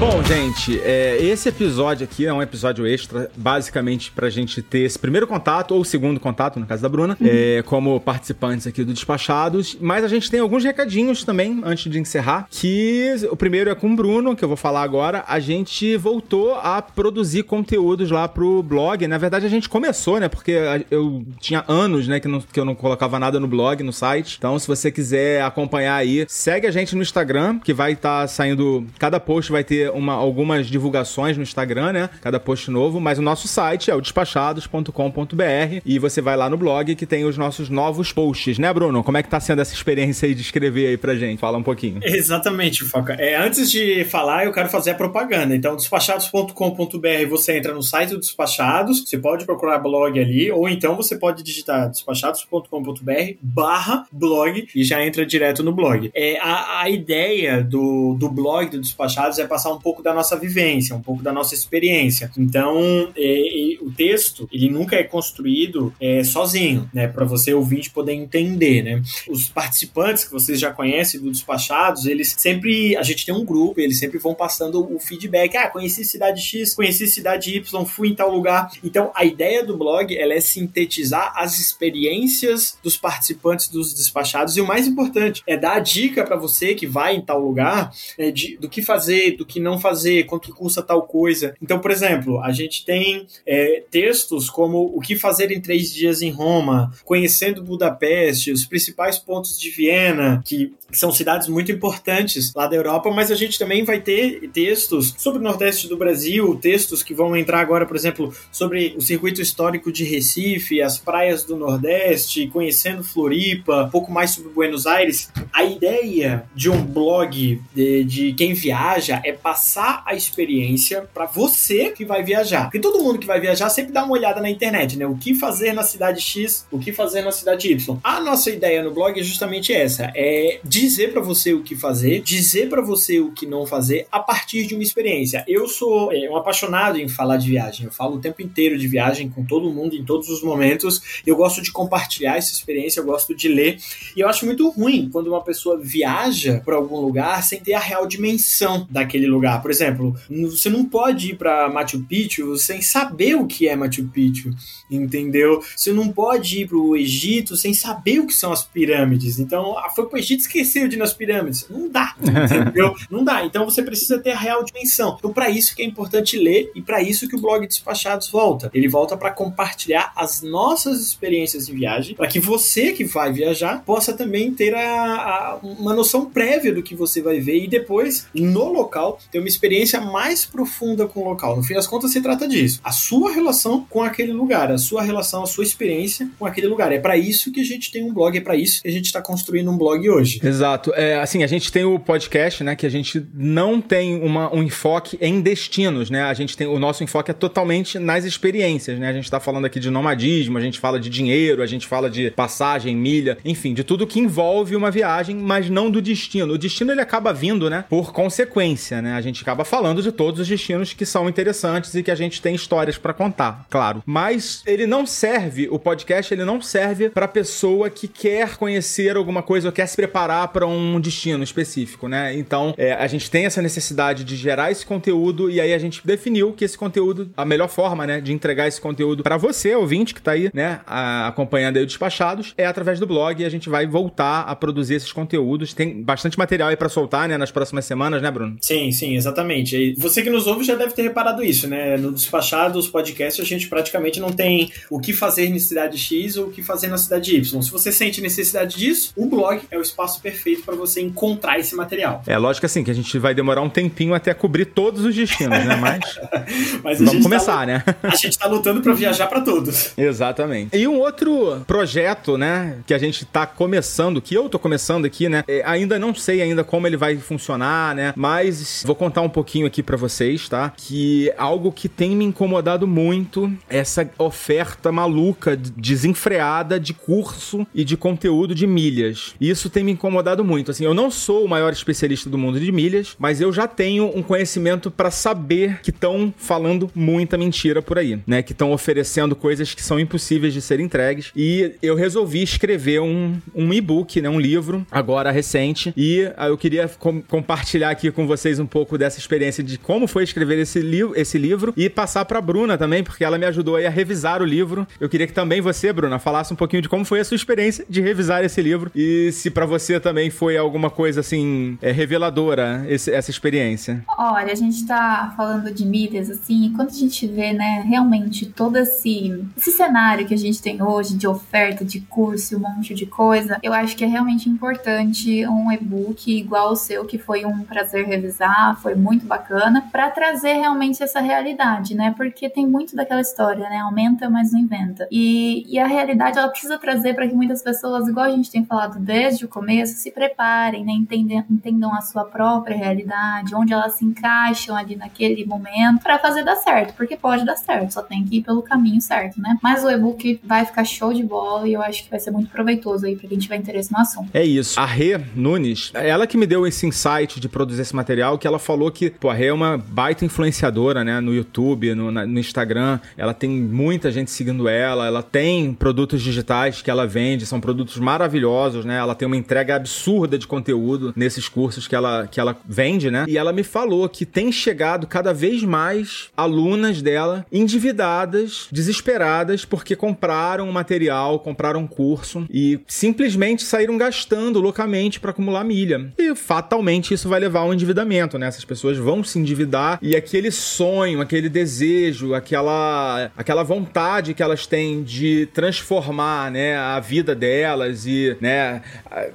Bom, 0.00 0.22
gente, 0.22 0.80
é, 0.84 1.20
esse 1.20 1.48
episódio 1.48 2.04
aqui 2.04 2.24
é 2.24 2.32
um 2.32 2.40
episódio 2.40 2.86
extra, 2.86 3.28
basicamente 3.36 4.12
pra 4.12 4.30
gente 4.30 4.62
ter 4.62 4.82
esse 4.82 4.96
primeiro 4.96 5.26
contato, 5.26 5.74
ou 5.74 5.84
segundo 5.84 6.20
contato, 6.20 6.60
no 6.60 6.66
caso 6.66 6.80
da 6.80 6.88
Bruna, 6.88 7.16
uhum. 7.20 7.26
é, 7.28 7.64
como 7.66 7.98
participantes 7.98 8.64
aqui 8.68 8.84
do 8.84 8.92
Despachados. 8.92 9.76
Mas 9.80 10.04
a 10.04 10.08
gente 10.08 10.30
tem 10.30 10.38
alguns 10.38 10.62
recadinhos 10.62 11.24
também, 11.24 11.60
antes 11.64 11.90
de 11.90 11.98
encerrar, 11.98 12.46
que 12.48 13.12
o 13.28 13.34
primeiro 13.34 13.70
é 13.70 13.74
com 13.74 13.92
o 13.92 13.96
Bruno, 13.96 14.36
que 14.36 14.44
eu 14.44 14.46
vou 14.46 14.56
falar 14.56 14.82
agora. 14.82 15.24
A 15.26 15.40
gente 15.40 15.96
voltou 15.96 16.54
a 16.54 16.80
produzir 16.80 17.42
conteúdos 17.42 18.08
lá 18.08 18.28
pro 18.28 18.62
blog. 18.62 19.04
Na 19.08 19.18
verdade, 19.18 19.46
a 19.46 19.50
gente 19.50 19.68
começou, 19.68 20.20
né? 20.20 20.28
Porque 20.28 20.56
eu 20.92 21.24
tinha 21.40 21.64
anos, 21.66 22.06
né, 22.06 22.20
que, 22.20 22.28
não, 22.28 22.40
que 22.40 22.60
eu 22.60 22.64
não 22.64 22.76
colocava 22.76 23.18
nada 23.18 23.40
no 23.40 23.48
blog, 23.48 23.82
no 23.82 23.92
site. 23.92 24.36
Então, 24.38 24.56
se 24.60 24.68
você 24.68 24.92
quiser 24.92 25.42
acompanhar 25.42 25.96
aí, 25.96 26.24
segue 26.28 26.68
a 26.68 26.70
gente 26.70 26.94
no 26.94 27.02
Instagram, 27.02 27.58
que 27.58 27.74
vai 27.74 27.94
estar 27.94 28.20
tá 28.20 28.28
saindo. 28.28 28.86
Cada 28.96 29.18
post 29.18 29.50
vai 29.50 29.64
ter 29.64 29.87
uma, 29.90 30.12
algumas 30.12 30.66
divulgações 30.66 31.36
no 31.36 31.42
Instagram, 31.42 31.92
né? 31.92 32.10
Cada 32.20 32.38
post 32.40 32.70
novo, 32.70 33.00
mas 33.00 33.18
o 33.18 33.22
nosso 33.22 33.48
site 33.48 33.90
é 33.90 33.94
o 33.94 34.00
despachados.com.br 34.00 35.80
e 35.84 35.98
você 35.98 36.20
vai 36.20 36.36
lá 36.36 36.48
no 36.48 36.56
blog 36.56 36.94
que 36.94 37.06
tem 37.06 37.24
os 37.24 37.36
nossos 37.36 37.68
novos 37.68 38.12
posts, 38.12 38.58
né, 38.58 38.72
Bruno? 38.72 39.02
Como 39.02 39.16
é 39.16 39.22
que 39.22 39.28
tá 39.28 39.40
sendo 39.40 39.60
essa 39.62 39.74
experiência 39.74 40.26
aí 40.26 40.34
de 40.34 40.42
escrever 40.42 40.88
aí 40.88 40.96
pra 40.96 41.14
gente? 41.16 41.38
Fala 41.38 41.58
um 41.58 41.62
pouquinho. 41.62 42.00
Exatamente, 42.02 42.84
Foca. 42.84 43.14
É, 43.14 43.36
antes 43.36 43.70
de 43.70 44.04
falar, 44.04 44.44
eu 44.44 44.52
quero 44.52 44.68
fazer 44.68 44.90
a 44.90 44.94
propaganda. 44.94 45.54
Então, 45.54 45.76
despachados.com.br, 45.76 47.28
você 47.28 47.58
entra 47.58 47.72
no 47.72 47.82
site 47.82 48.10
do 48.10 48.18
Despachados, 48.18 49.04
você 49.06 49.18
pode 49.18 49.44
procurar 49.44 49.78
blog 49.78 50.18
ali, 50.18 50.50
ou 50.50 50.68
então 50.68 50.96
você 50.96 51.16
pode 51.16 51.42
digitar 51.42 51.88
despachados.com.br 51.90 53.36
barra 53.40 54.06
blog 54.12 54.68
e 54.74 54.84
já 54.84 55.04
entra 55.04 55.24
direto 55.24 55.62
no 55.62 55.72
blog. 55.72 56.10
É, 56.14 56.38
a, 56.40 56.82
a 56.82 56.90
ideia 56.90 57.62
do, 57.62 58.16
do 58.18 58.28
blog 58.28 58.70
do 58.70 58.80
Despachados 58.80 59.38
é 59.38 59.46
passar 59.46 59.72
um 59.72 59.77
um 59.78 59.80
pouco 59.80 60.02
da 60.02 60.12
nossa 60.12 60.36
vivência, 60.36 60.94
um 60.94 61.00
pouco 61.00 61.22
da 61.22 61.32
nossa 61.32 61.54
experiência. 61.54 62.30
Então, 62.36 63.10
é, 63.16 63.76
o 63.80 63.90
texto, 63.90 64.48
ele 64.52 64.68
nunca 64.68 64.96
é 64.96 65.04
construído 65.04 65.94
é, 66.00 66.24
sozinho, 66.24 66.90
né? 66.92 67.06
Para 67.06 67.24
você 67.24 67.54
ouvinte 67.54 67.90
poder 67.90 68.12
entender, 68.12 68.82
né? 68.82 69.02
Os 69.28 69.48
participantes 69.48 70.24
que 70.24 70.32
vocês 70.32 70.58
já 70.58 70.72
conhecem 70.72 71.20
do 71.20 71.30
Despachados, 71.30 72.06
eles 72.06 72.34
sempre, 72.36 72.96
a 72.96 73.02
gente 73.02 73.24
tem 73.24 73.34
um 73.34 73.44
grupo, 73.44 73.80
eles 73.80 73.98
sempre 73.98 74.18
vão 74.18 74.34
passando 74.34 74.92
o 74.92 74.98
feedback. 74.98 75.56
Ah, 75.56 75.68
conheci 75.68 76.04
cidade 76.04 76.40
X, 76.42 76.74
conheci 76.74 77.06
cidade 77.06 77.56
Y, 77.56 77.86
fui 77.86 78.08
em 78.08 78.14
tal 78.14 78.30
lugar. 78.30 78.70
Então, 78.82 79.10
a 79.14 79.24
ideia 79.24 79.64
do 79.64 79.76
blog, 79.76 80.16
ela 80.16 80.34
é 80.34 80.40
sintetizar 80.40 81.32
as 81.36 81.58
experiências 81.60 82.76
dos 82.82 82.96
participantes 82.96 83.68
dos 83.68 83.94
despachados 83.94 84.56
e 84.56 84.60
o 84.60 84.66
mais 84.66 84.86
importante 84.86 85.42
é 85.46 85.56
dar 85.56 85.76
a 85.76 85.80
dica 85.80 86.24
para 86.24 86.36
você 86.36 86.74
que 86.74 86.86
vai 86.86 87.14
em 87.14 87.20
tal 87.20 87.40
lugar 87.40 87.92
né, 88.18 88.30
de, 88.30 88.56
do 88.56 88.68
que 88.68 88.82
fazer, 88.82 89.36
do 89.36 89.44
que 89.44 89.60
não 89.60 89.67
fazer, 89.76 90.24
quanto 90.24 90.54
custa 90.54 90.80
tal 90.80 91.02
coisa. 91.02 91.52
Então, 91.60 91.80
por 91.80 91.90
exemplo, 91.90 92.40
a 92.40 92.52
gente 92.52 92.84
tem 92.84 93.26
é, 93.44 93.82
textos 93.90 94.48
como 94.48 94.92
o 94.94 95.00
que 95.00 95.16
fazer 95.16 95.50
em 95.50 95.60
três 95.60 95.92
dias 95.92 96.22
em 96.22 96.30
Roma, 96.30 96.92
conhecendo 97.04 97.62
Budapeste, 97.62 98.52
os 98.52 98.64
principais 98.64 99.18
pontos 99.18 99.58
de 99.58 99.70
Viena, 99.70 100.40
que 100.44 100.72
são 100.92 101.10
cidades 101.12 101.48
muito 101.48 101.70
importantes 101.72 102.52
lá 102.54 102.66
da 102.66 102.76
Europa, 102.76 103.10
mas 103.10 103.30
a 103.30 103.34
gente 103.34 103.58
também 103.58 103.84
vai 103.84 104.00
ter 104.00 104.48
textos 104.52 105.14
sobre 105.18 105.40
o 105.40 105.42
Nordeste 105.42 105.88
do 105.88 105.96
Brasil, 105.96 106.58
textos 106.60 107.02
que 107.02 107.12
vão 107.12 107.36
entrar 107.36 107.60
agora, 107.60 107.84
por 107.84 107.96
exemplo, 107.96 108.32
sobre 108.52 108.94
o 108.96 109.00
circuito 109.00 109.42
histórico 109.42 109.92
de 109.92 110.04
Recife, 110.04 110.80
as 110.80 110.98
praias 110.98 111.44
do 111.44 111.56
Nordeste, 111.56 112.46
conhecendo 112.46 113.04
Floripa, 113.04 113.84
um 113.84 113.90
pouco 113.90 114.10
mais 114.12 114.30
sobre 114.30 114.50
Buenos 114.50 114.86
Aires. 114.86 115.30
A 115.52 115.64
ideia 115.64 116.44
de 116.54 116.70
um 116.70 116.82
blog 116.82 117.60
de, 117.74 118.04
de 118.04 118.32
quem 118.32 118.54
viaja 118.54 119.20
é 119.24 119.32
passar 119.32 119.57
a 120.06 120.14
experiência 120.14 121.08
para 121.12 121.26
você 121.26 121.90
que 121.90 122.04
vai 122.04 122.22
viajar. 122.22 122.64
Porque 122.64 122.78
todo 122.78 123.02
mundo 123.02 123.18
que 123.18 123.26
vai 123.26 123.40
viajar 123.40 123.68
sempre 123.70 123.92
dá 123.92 124.04
uma 124.04 124.12
olhada 124.12 124.40
na 124.40 124.50
internet, 124.50 124.96
né? 124.96 125.06
O 125.06 125.16
que 125.16 125.34
fazer 125.34 125.72
na 125.72 125.82
cidade 125.82 126.20
X, 126.20 126.66
o 126.70 126.78
que 126.78 126.92
fazer 126.92 127.22
na 127.22 127.32
cidade 127.32 127.70
Y. 127.70 127.98
A 128.02 128.20
nossa 128.20 128.50
ideia 128.50 128.82
no 128.82 128.92
blog 128.92 129.18
é 129.18 129.22
justamente 129.22 129.72
essa, 129.72 130.12
é 130.14 130.60
dizer 130.64 131.12
para 131.12 131.20
você 131.20 131.52
o 131.52 131.62
que 131.62 131.74
fazer, 131.74 132.20
dizer 132.20 132.68
para 132.68 132.82
você 132.82 133.20
o 133.20 133.32
que 133.32 133.46
não 133.46 133.66
fazer 133.66 134.06
a 134.10 134.20
partir 134.20 134.66
de 134.66 134.74
uma 134.74 134.82
experiência. 134.82 135.44
Eu 135.46 135.68
sou 135.68 136.12
é, 136.12 136.28
um 136.30 136.36
apaixonado 136.36 136.98
em 136.98 137.08
falar 137.08 137.36
de 137.36 137.48
viagem. 137.48 137.86
Eu 137.86 137.92
falo 137.92 138.16
o 138.16 138.20
tempo 138.20 138.42
inteiro 138.42 138.78
de 138.78 138.86
viagem 138.86 139.28
com 139.28 139.44
todo 139.44 139.70
mundo 139.70 139.94
em 139.96 140.04
todos 140.04 140.28
os 140.28 140.42
momentos. 140.42 141.22
Eu 141.26 141.36
gosto 141.36 141.62
de 141.62 141.72
compartilhar 141.72 142.36
essa 142.36 142.52
experiência, 142.52 143.00
eu 143.00 143.04
gosto 143.04 143.34
de 143.34 143.48
ler. 143.48 143.78
E 144.16 144.20
eu 144.20 144.28
acho 144.28 144.44
muito 144.44 144.68
ruim 144.70 145.08
quando 145.10 145.28
uma 145.28 145.42
pessoa 145.42 145.78
viaja 145.78 146.60
para 146.64 146.76
algum 146.76 147.00
lugar 147.00 147.42
sem 147.42 147.60
ter 147.60 147.74
a 147.74 147.80
real 147.80 148.06
dimensão 148.06 148.86
daquele 148.90 149.26
lugar. 149.26 149.47
Por 149.56 149.70
exemplo, 149.70 150.14
você 150.28 150.68
não 150.68 150.84
pode 150.84 151.30
ir 151.30 151.36
para 151.36 151.68
Machu 151.68 152.00
Picchu 152.00 152.56
sem 152.58 152.82
saber 152.82 153.36
o 153.36 153.46
que 153.46 153.66
é 153.66 153.74
Machu 153.74 154.04
Picchu, 154.08 154.50
entendeu? 154.90 155.62
Você 155.74 155.92
não 155.92 156.08
pode 156.08 156.62
ir 156.62 156.68
para 156.68 156.76
o 156.76 156.96
Egito 156.96 157.56
sem 157.56 157.72
saber 157.72 158.18
o 158.20 158.26
que 158.26 158.34
são 158.34 158.52
as 158.52 158.64
pirâmides. 158.64 159.38
Então, 159.38 159.74
foi 159.94 160.06
para 160.06 160.16
o 160.16 160.18
Egito 160.18 160.40
esqueceu 160.40 160.88
de 160.88 160.96
ir 160.96 160.98
nas 160.98 161.14
pirâmides. 161.14 161.66
Não 161.70 161.88
dá, 161.88 162.14
entendeu? 162.20 162.94
não 163.10 163.24
dá. 163.24 163.44
Então, 163.44 163.64
você 163.64 163.82
precisa 163.82 164.18
ter 164.18 164.32
a 164.32 164.38
real 164.38 164.64
dimensão. 164.64 165.16
Então, 165.18 165.32
para 165.32 165.48
isso 165.48 165.74
que 165.74 165.82
é 165.82 165.84
importante 165.84 166.36
ler 166.36 166.70
e 166.74 166.82
para 166.82 167.02
isso 167.02 167.28
que 167.28 167.36
o 167.36 167.40
blog 167.40 167.66
Despachados 167.66 168.28
volta. 168.28 168.70
Ele 168.74 168.88
volta 168.88 169.16
para 169.16 169.30
compartilhar 169.30 170.12
as 170.16 170.42
nossas 170.42 171.00
experiências 171.00 171.66
de 171.66 171.72
viagem, 171.72 172.14
para 172.14 172.26
que 172.26 172.40
você 172.40 172.92
que 172.92 173.04
vai 173.04 173.32
viajar 173.32 173.82
possa 173.84 174.12
também 174.12 174.52
ter 174.52 174.74
a, 174.74 174.80
a, 174.82 175.58
uma 175.62 175.94
noção 175.94 176.26
prévia 176.26 176.72
do 176.72 176.82
que 176.82 176.94
você 176.94 177.20
vai 177.20 177.40
ver 177.40 177.64
e 177.64 177.68
depois, 177.68 178.26
no 178.34 178.72
local, 178.72 179.18
ter 179.30 179.38
uma 179.38 179.48
experiência 179.48 180.00
mais 180.00 180.44
profunda 180.44 181.06
com 181.06 181.20
o 181.20 181.24
local. 181.24 181.56
No 181.56 181.62
fim 181.62 181.74
das 181.74 181.86
contas, 181.86 182.12
se 182.12 182.20
trata 182.20 182.48
disso. 182.48 182.80
A 182.82 182.92
sua 182.92 183.32
relação 183.32 183.86
com 183.88 184.02
aquele 184.02 184.32
lugar, 184.32 184.70
a 184.70 184.78
sua 184.78 185.02
relação, 185.02 185.42
a 185.42 185.46
sua 185.46 185.64
experiência 185.64 186.28
com 186.38 186.46
aquele 186.46 186.66
lugar. 186.66 186.92
É 186.92 186.98
para 186.98 187.16
isso 187.16 187.52
que 187.52 187.60
a 187.60 187.64
gente 187.64 187.90
tem 187.90 188.04
um 188.04 188.12
blog, 188.12 188.36
é 188.36 188.40
para 188.40 188.56
isso 188.56 188.82
que 188.82 188.88
a 188.88 188.92
gente 188.92 189.06
está 189.06 189.20
construindo 189.20 189.70
um 189.70 189.76
blog 189.76 190.08
hoje. 190.08 190.40
Exato. 190.42 190.92
É, 190.94 191.16
assim, 191.20 191.42
a 191.42 191.46
gente 191.46 191.70
tem 191.70 191.84
o 191.84 191.98
podcast, 191.98 192.62
né, 192.64 192.74
que 192.74 192.86
a 192.86 192.90
gente 192.90 193.26
não 193.34 193.80
tem 193.80 194.20
uma, 194.22 194.54
um 194.54 194.62
enfoque 194.62 195.18
em 195.20 195.40
destinos, 195.40 196.10
né? 196.10 196.22
A 196.22 196.34
gente 196.34 196.56
tem 196.56 196.66
o 196.66 196.78
nosso 196.78 197.04
enfoque 197.04 197.30
é 197.30 197.34
totalmente 197.34 197.98
nas 197.98 198.24
experiências, 198.24 198.98
né? 198.98 199.08
A 199.08 199.12
gente 199.12 199.24
está 199.24 199.40
falando 199.40 199.64
aqui 199.64 199.80
de 199.80 199.90
nomadismo, 199.90 200.58
a 200.58 200.60
gente 200.60 200.78
fala 200.78 200.98
de 200.98 201.08
dinheiro, 201.08 201.62
a 201.62 201.66
gente 201.66 201.86
fala 201.86 202.08
de 202.08 202.30
passagem, 202.30 202.96
milha, 202.96 203.38
enfim, 203.44 203.74
de 203.74 203.84
tudo 203.84 204.06
que 204.06 204.18
envolve 204.18 204.74
uma 204.76 204.90
viagem, 204.90 205.36
mas 205.36 205.68
não 205.68 205.90
do 205.90 206.00
destino. 206.00 206.54
O 206.54 206.58
destino 206.58 206.92
ele 206.92 207.00
acaba 207.00 207.32
vindo, 207.32 207.68
né, 207.68 207.84
por 207.88 208.12
consequência, 208.12 209.02
né? 209.02 209.17
A 209.18 209.20
gente 209.20 209.42
acaba 209.42 209.64
falando 209.64 210.00
de 210.00 210.12
todos 210.12 210.40
os 210.40 210.46
destinos 210.46 210.92
que 210.92 211.04
são 211.04 211.28
interessantes 211.28 211.92
e 211.92 212.04
que 212.04 212.10
a 212.10 212.14
gente 212.14 212.40
tem 212.40 212.54
histórias 212.54 212.96
para 212.96 213.12
contar, 213.12 213.66
claro. 213.68 214.00
Mas 214.06 214.62
ele 214.64 214.86
não 214.86 215.04
serve, 215.04 215.68
o 215.68 215.76
podcast 215.76 216.32
ele 216.32 216.44
não 216.44 216.62
serve 216.62 217.10
para 217.10 217.26
pessoa 217.26 217.90
que 217.90 218.06
quer 218.06 218.56
conhecer 218.56 219.16
alguma 219.16 219.42
coisa 219.42 219.68
ou 219.68 219.72
quer 219.72 219.86
se 219.86 219.96
preparar 219.96 220.46
para 220.48 220.68
um 220.68 221.00
destino 221.00 221.42
específico, 221.42 222.06
né? 222.06 222.32
Então, 222.36 222.74
é, 222.78 222.92
a 222.92 223.08
gente 223.08 223.28
tem 223.28 223.44
essa 223.44 223.60
necessidade 223.60 224.22
de 224.22 224.36
gerar 224.36 224.70
esse 224.70 224.86
conteúdo 224.86 225.50
e 225.50 225.60
aí 225.60 225.74
a 225.74 225.78
gente 225.78 226.00
definiu 226.04 226.52
que 226.52 226.64
esse 226.64 226.78
conteúdo, 226.78 227.30
a 227.36 227.44
melhor 227.44 227.68
forma, 227.68 228.06
né, 228.06 228.20
de 228.20 228.32
entregar 228.32 228.68
esse 228.68 228.80
conteúdo 228.80 229.24
para 229.24 229.36
você, 229.36 229.74
ouvinte 229.74 230.14
que 230.14 230.22
tá 230.22 230.30
aí, 230.30 230.48
né, 230.54 230.80
a, 230.86 231.26
acompanhando 231.26 231.76
aí 231.76 231.82
o 231.82 231.86
Despachados, 231.86 232.54
é 232.56 232.66
através 232.66 233.00
do 233.00 233.06
blog 233.06 233.42
e 233.42 233.44
a 233.44 233.48
gente 233.48 233.68
vai 233.68 233.84
voltar 233.84 234.42
a 234.42 234.54
produzir 234.54 234.94
esses 234.94 235.10
conteúdos. 235.10 235.74
Tem 235.74 236.02
bastante 236.02 236.38
material 236.38 236.68
aí 236.68 236.76
para 236.76 236.88
soltar, 236.88 237.28
né, 237.28 237.36
nas 237.36 237.50
próximas 237.50 237.84
semanas, 237.84 238.22
né, 238.22 238.30
Bruno? 238.30 238.56
Sim, 238.60 238.92
sim, 238.92 239.07
exatamente. 239.16 239.76
E 239.76 239.94
você 239.96 240.22
que 240.22 240.30
nos 240.30 240.46
ouve 240.46 240.64
já 240.64 240.74
deve 240.74 240.92
ter 240.92 241.02
reparado 241.02 241.44
isso, 241.44 241.68
né? 241.68 241.96
No 241.96 242.12
Despachados 242.12 242.88
podcast 242.88 243.40
a 243.40 243.44
gente 243.44 243.68
praticamente 243.68 244.20
não 244.20 244.30
tem 244.30 244.70
o 244.90 245.00
que 245.00 245.12
fazer 245.12 245.48
na 245.50 245.58
cidade 245.58 245.98
X 245.98 246.36
ou 246.36 246.46
o 246.46 246.50
que 246.50 246.62
fazer 246.62 246.88
na 246.88 246.98
cidade 246.98 247.36
Y. 247.36 247.62
Se 247.62 247.70
você 247.70 247.92
sente 247.92 248.20
necessidade 248.20 248.76
disso, 248.76 249.12
o 249.16 249.26
blog 249.26 249.60
é 249.70 249.78
o 249.78 249.82
espaço 249.82 250.20
perfeito 250.20 250.62
para 250.62 250.74
você 250.74 251.00
encontrar 251.00 251.58
esse 251.58 251.74
material. 251.74 252.22
É 252.26 252.36
lógico 252.38 252.66
assim 252.66 252.84
que 252.84 252.90
a 252.90 252.94
gente 252.94 253.18
vai 253.18 253.34
demorar 253.34 253.62
um 253.62 253.68
tempinho 253.68 254.14
até 254.14 254.32
cobrir 254.34 254.66
todos 254.66 255.04
os 255.04 255.14
destinos, 255.14 255.58
né? 255.64 255.76
Mas, 255.76 256.18
Mas 256.82 256.98
vamos 256.98 257.14
tá 257.14 257.22
começar, 257.22 257.60
tá, 257.60 257.66
né? 257.66 257.84
A 258.02 258.16
gente 258.16 258.38
tá 258.38 258.46
lutando 258.46 258.80
para 258.80 258.92
viajar 258.92 259.26
para 259.26 259.40
todos. 259.40 259.92
Exatamente. 259.96 260.76
E 260.76 260.86
um 260.86 260.98
outro 260.98 261.62
projeto, 261.66 262.36
né, 262.36 262.78
que 262.86 262.94
a 262.94 262.98
gente 262.98 263.24
tá 263.24 263.46
começando, 263.46 264.20
que 264.20 264.34
eu 264.34 264.48
tô 264.48 264.58
começando 264.58 265.04
aqui, 265.04 265.28
né? 265.28 265.44
É, 265.46 265.62
ainda 265.64 265.98
não 265.98 266.14
sei 266.14 266.42
ainda 266.42 266.64
como 266.64 266.86
ele 266.86 266.96
vai 266.96 267.16
funcionar, 267.16 267.94
né? 267.94 268.12
Mas 268.16 268.82
vou 268.84 268.94
contar 268.98 269.22
um 269.22 269.28
pouquinho 269.28 269.66
aqui 269.66 269.82
para 269.82 269.96
vocês, 269.96 270.48
tá? 270.48 270.72
Que 270.76 271.32
algo 271.38 271.72
que 271.72 271.88
tem 271.88 272.14
me 272.14 272.24
incomodado 272.24 272.86
muito 272.86 273.50
essa 273.68 274.08
oferta 274.18 274.92
maluca, 274.92 275.56
desenfreada 275.56 276.78
de 276.78 276.92
curso 276.92 277.66
e 277.74 277.84
de 277.84 277.96
conteúdo 277.96 278.54
de 278.54 278.66
milhas. 278.66 279.34
Isso 279.40 279.70
tem 279.70 279.84
me 279.84 279.92
incomodado 279.92 280.44
muito. 280.44 280.70
Assim, 280.70 280.84
eu 280.84 280.94
não 280.94 281.10
sou 281.10 281.44
o 281.44 281.48
maior 281.48 281.72
especialista 281.72 282.28
do 282.28 282.36
mundo 282.36 282.60
de 282.60 282.72
milhas, 282.72 283.14
mas 283.18 283.40
eu 283.40 283.52
já 283.52 283.66
tenho 283.66 284.10
um 284.14 284.22
conhecimento 284.22 284.90
para 284.90 285.10
saber 285.10 285.80
que 285.82 285.90
estão 285.90 286.34
falando 286.36 286.90
muita 286.94 287.38
mentira 287.38 287.80
por 287.80 287.98
aí, 287.98 288.18
né? 288.26 288.42
Que 288.42 288.52
estão 288.52 288.72
oferecendo 288.72 289.36
coisas 289.36 289.72
que 289.74 289.82
são 289.82 290.00
impossíveis 290.00 290.52
de 290.52 290.60
ser 290.60 290.80
entregues. 290.80 291.30
E 291.36 291.72
eu 291.80 291.94
resolvi 291.94 292.42
escrever 292.42 293.00
um, 293.00 293.36
um 293.54 293.72
e-book, 293.72 294.20
né? 294.20 294.28
Um 294.28 294.40
livro, 294.40 294.86
agora 294.90 295.30
recente. 295.30 295.92
E 295.96 296.30
ah, 296.36 296.48
eu 296.48 296.58
queria 296.58 296.88
com 296.88 297.22
compartilhar 297.22 297.90
aqui 297.90 298.10
com 298.10 298.26
vocês 298.26 298.58
um 298.58 298.66
pouco 298.66 298.87
dessa 298.96 299.18
experiência 299.18 299.62
de 299.62 299.76
como 299.78 300.06
foi 300.06 300.24
escrever 300.24 300.58
esse, 300.58 300.80
li 300.80 301.00
esse 301.14 301.36
livro 301.36 301.72
e 301.76 301.90
passar 301.90 302.24
para 302.24 302.40
Bruna 302.40 302.78
também, 302.78 303.02
porque 303.02 303.24
ela 303.24 303.38
me 303.38 303.46
ajudou 303.46 303.76
a 303.76 303.88
revisar 303.88 304.40
o 304.40 304.44
livro. 304.44 304.86
Eu 305.00 305.08
queria 305.08 305.26
que 305.26 305.32
também 305.32 305.60
você, 305.60 305.92
Bruna, 305.92 306.18
falasse 306.18 306.52
um 306.52 306.56
pouquinho 306.56 306.82
de 306.82 306.88
como 306.88 307.04
foi 307.04 307.20
a 307.20 307.24
sua 307.24 307.34
experiência 307.34 307.84
de 307.88 308.00
revisar 308.00 308.44
esse 308.44 308.60
livro 308.62 308.90
e 308.94 309.30
se 309.32 309.50
para 309.50 309.66
você 309.66 309.98
também 310.00 310.30
foi 310.30 310.56
alguma 310.56 310.90
coisa 310.90 311.20
assim 311.20 311.76
é, 311.82 311.90
reveladora 311.90 312.84
esse, 312.88 313.10
essa 313.12 313.30
experiência. 313.30 314.04
Olha, 314.16 314.52
a 314.52 314.56
gente 314.56 314.86
tá 314.86 315.32
falando 315.36 315.72
de 315.72 315.84
mídias 315.84 316.30
assim, 316.30 316.66
e 316.66 316.70
quando 316.70 316.90
a 316.90 316.94
gente 316.94 317.26
vê, 317.26 317.52
né, 317.52 317.84
realmente 317.86 318.46
todo 318.46 318.76
esse, 318.76 319.44
esse 319.56 319.72
cenário 319.72 320.26
que 320.26 320.34
a 320.34 320.38
gente 320.38 320.62
tem 320.62 320.82
hoje 320.82 321.16
de 321.16 321.26
oferta 321.26 321.84
de 321.84 322.00
curso, 322.00 322.56
um 322.56 322.60
monte 322.60 322.94
de 322.94 323.06
coisa, 323.06 323.58
eu 323.62 323.72
acho 323.72 323.96
que 323.96 324.04
é 324.04 324.06
realmente 324.06 324.48
importante 324.48 325.46
um 325.46 325.72
e-book 325.72 326.30
igual 326.30 326.72
o 326.72 326.76
seu, 326.76 327.04
que 327.04 327.18
foi 327.18 327.44
um 327.44 327.62
prazer 327.64 328.06
revisar, 328.06 328.77
foi 328.80 328.94
muito 328.94 329.26
bacana, 329.26 329.88
para 329.92 330.10
trazer 330.10 330.54
realmente 330.54 331.02
essa 331.02 331.20
realidade, 331.20 331.94
né? 331.94 332.14
Porque 332.16 332.48
tem 332.48 332.66
muito 332.66 332.94
daquela 332.94 333.20
história, 333.20 333.68
né? 333.68 333.78
Aumenta, 333.78 334.28
mas 334.28 334.52
não 334.52 334.60
inventa. 334.60 335.06
E, 335.10 335.64
e 335.68 335.78
a 335.78 335.86
realidade 335.86 336.38
ela 336.38 336.48
precisa 336.48 336.78
trazer 336.78 337.14
para 337.14 337.26
que 337.28 337.34
muitas 337.34 337.62
pessoas, 337.62 338.08
igual 338.08 338.26
a 338.26 338.30
gente 338.30 338.50
tem 338.50 338.64
falado 338.64 338.98
desde 338.98 339.44
o 339.44 339.48
começo, 339.48 339.94
se 339.94 340.10
preparem, 340.10 340.84
né? 340.84 340.92
Entendam, 340.92 341.44
entendam 341.50 341.94
a 341.94 342.00
sua 342.00 342.24
própria 342.24 342.76
realidade, 342.76 343.54
onde 343.54 343.72
elas 343.72 343.94
se 343.94 344.04
encaixam 344.04 344.76
ali 344.76 344.96
naquele 344.96 345.44
momento 345.44 346.02
para 346.02 346.18
fazer 346.18 346.44
dar 346.44 346.56
certo, 346.56 346.94
porque 346.94 347.16
pode 347.16 347.44
dar 347.44 347.56
certo, 347.56 347.92
só 347.92 348.02
tem 348.02 348.24
que 348.24 348.38
ir 348.38 348.42
pelo 348.42 348.62
caminho 348.62 349.00
certo, 349.00 349.40
né? 349.40 349.56
Mas 349.62 349.84
o 349.84 349.90
e-book 349.90 350.40
vai 350.44 350.64
ficar 350.64 350.84
show 350.84 351.12
de 351.12 351.22
bola 351.22 351.68
e 351.68 351.72
eu 351.72 351.82
acho 351.82 352.04
que 352.04 352.10
vai 352.10 352.20
ser 352.20 352.30
muito 352.30 352.50
proveitoso 352.50 353.06
aí 353.06 353.16
para 353.16 353.28
quem 353.28 353.38
tiver 353.38 353.56
interesse 353.56 353.92
no 353.92 353.98
assunto. 353.98 354.30
É 354.32 354.44
isso. 354.44 354.78
A 354.78 354.86
Rê 354.86 355.18
Nunes, 355.34 355.90
ela 355.94 356.26
que 356.26 356.36
me 356.36 356.46
deu 356.46 356.66
esse 356.66 356.86
insight 356.86 357.40
de 357.40 357.48
produzir 357.48 357.82
esse 357.82 357.94
material, 357.94 358.38
que 358.38 358.46
ela 358.46 358.58
falou 358.68 358.90
que, 358.90 359.08
pô, 359.08 359.30
a 359.30 359.34
Rê 359.34 359.46
é 359.46 359.52
uma 359.52 359.78
baita 359.78 360.26
influenciadora, 360.26 361.02
né? 361.02 361.20
No 361.20 361.32
YouTube, 361.32 361.94
no, 361.94 362.10
na, 362.10 362.26
no 362.26 362.38
Instagram. 362.38 363.00
Ela 363.16 363.32
tem 363.32 363.48
muita 363.48 364.12
gente 364.12 364.30
seguindo 364.30 364.68
ela. 364.68 365.06
Ela 365.06 365.22
tem 365.22 365.72
produtos 365.72 366.20
digitais 366.20 366.82
que 366.82 366.90
ela 366.90 367.06
vende, 367.06 367.46
são 367.46 367.62
produtos 367.62 367.96
maravilhosos, 367.96 368.84
né? 368.84 368.98
Ela 368.98 369.14
tem 369.14 369.24
uma 369.24 369.38
entrega 369.38 369.74
absurda 369.74 370.36
de 370.36 370.46
conteúdo 370.46 371.14
nesses 371.16 371.48
cursos 371.48 371.88
que 371.88 371.96
ela, 371.96 372.26
que 372.26 372.38
ela 372.38 372.54
vende, 372.68 373.10
né? 373.10 373.24
E 373.26 373.38
ela 373.38 373.54
me 373.54 373.62
falou 373.62 374.06
que 374.06 374.26
tem 374.26 374.52
chegado 374.52 375.06
cada 375.06 375.32
vez 375.32 375.62
mais 375.62 376.28
alunas 376.36 377.00
dela 377.00 377.46
endividadas, 377.50 378.68
desesperadas, 378.70 379.64
porque 379.64 379.96
compraram 379.96 380.70
material, 380.70 381.38
compraram 381.38 381.86
curso 381.86 382.44
e 382.50 382.80
simplesmente 382.86 383.62
saíram 383.62 383.96
gastando 383.96 384.60
loucamente 384.60 385.18
para 385.18 385.30
acumular 385.30 385.64
milha. 385.64 386.12
E 386.18 386.34
fatalmente 386.34 387.14
isso 387.14 387.30
vai 387.30 387.40
levar 387.40 387.60
ao 387.60 387.72
endividamento, 387.72 388.38
né? 388.38 388.50
Essas 388.58 388.64
pessoas 388.64 388.98
vão 388.98 389.22
se 389.22 389.38
endividar 389.38 390.00
e 390.02 390.16
aquele 390.16 390.50
sonho, 390.50 391.20
aquele 391.20 391.48
desejo, 391.48 392.34
aquela, 392.34 393.30
aquela 393.36 393.62
vontade 393.62 394.34
que 394.34 394.42
elas 394.42 394.66
têm 394.66 395.04
de 395.04 395.48
transformar, 395.54 396.50
né, 396.50 396.76
a 396.76 396.98
vida 396.98 397.36
delas 397.36 398.04
e, 398.04 398.36
né, 398.40 398.82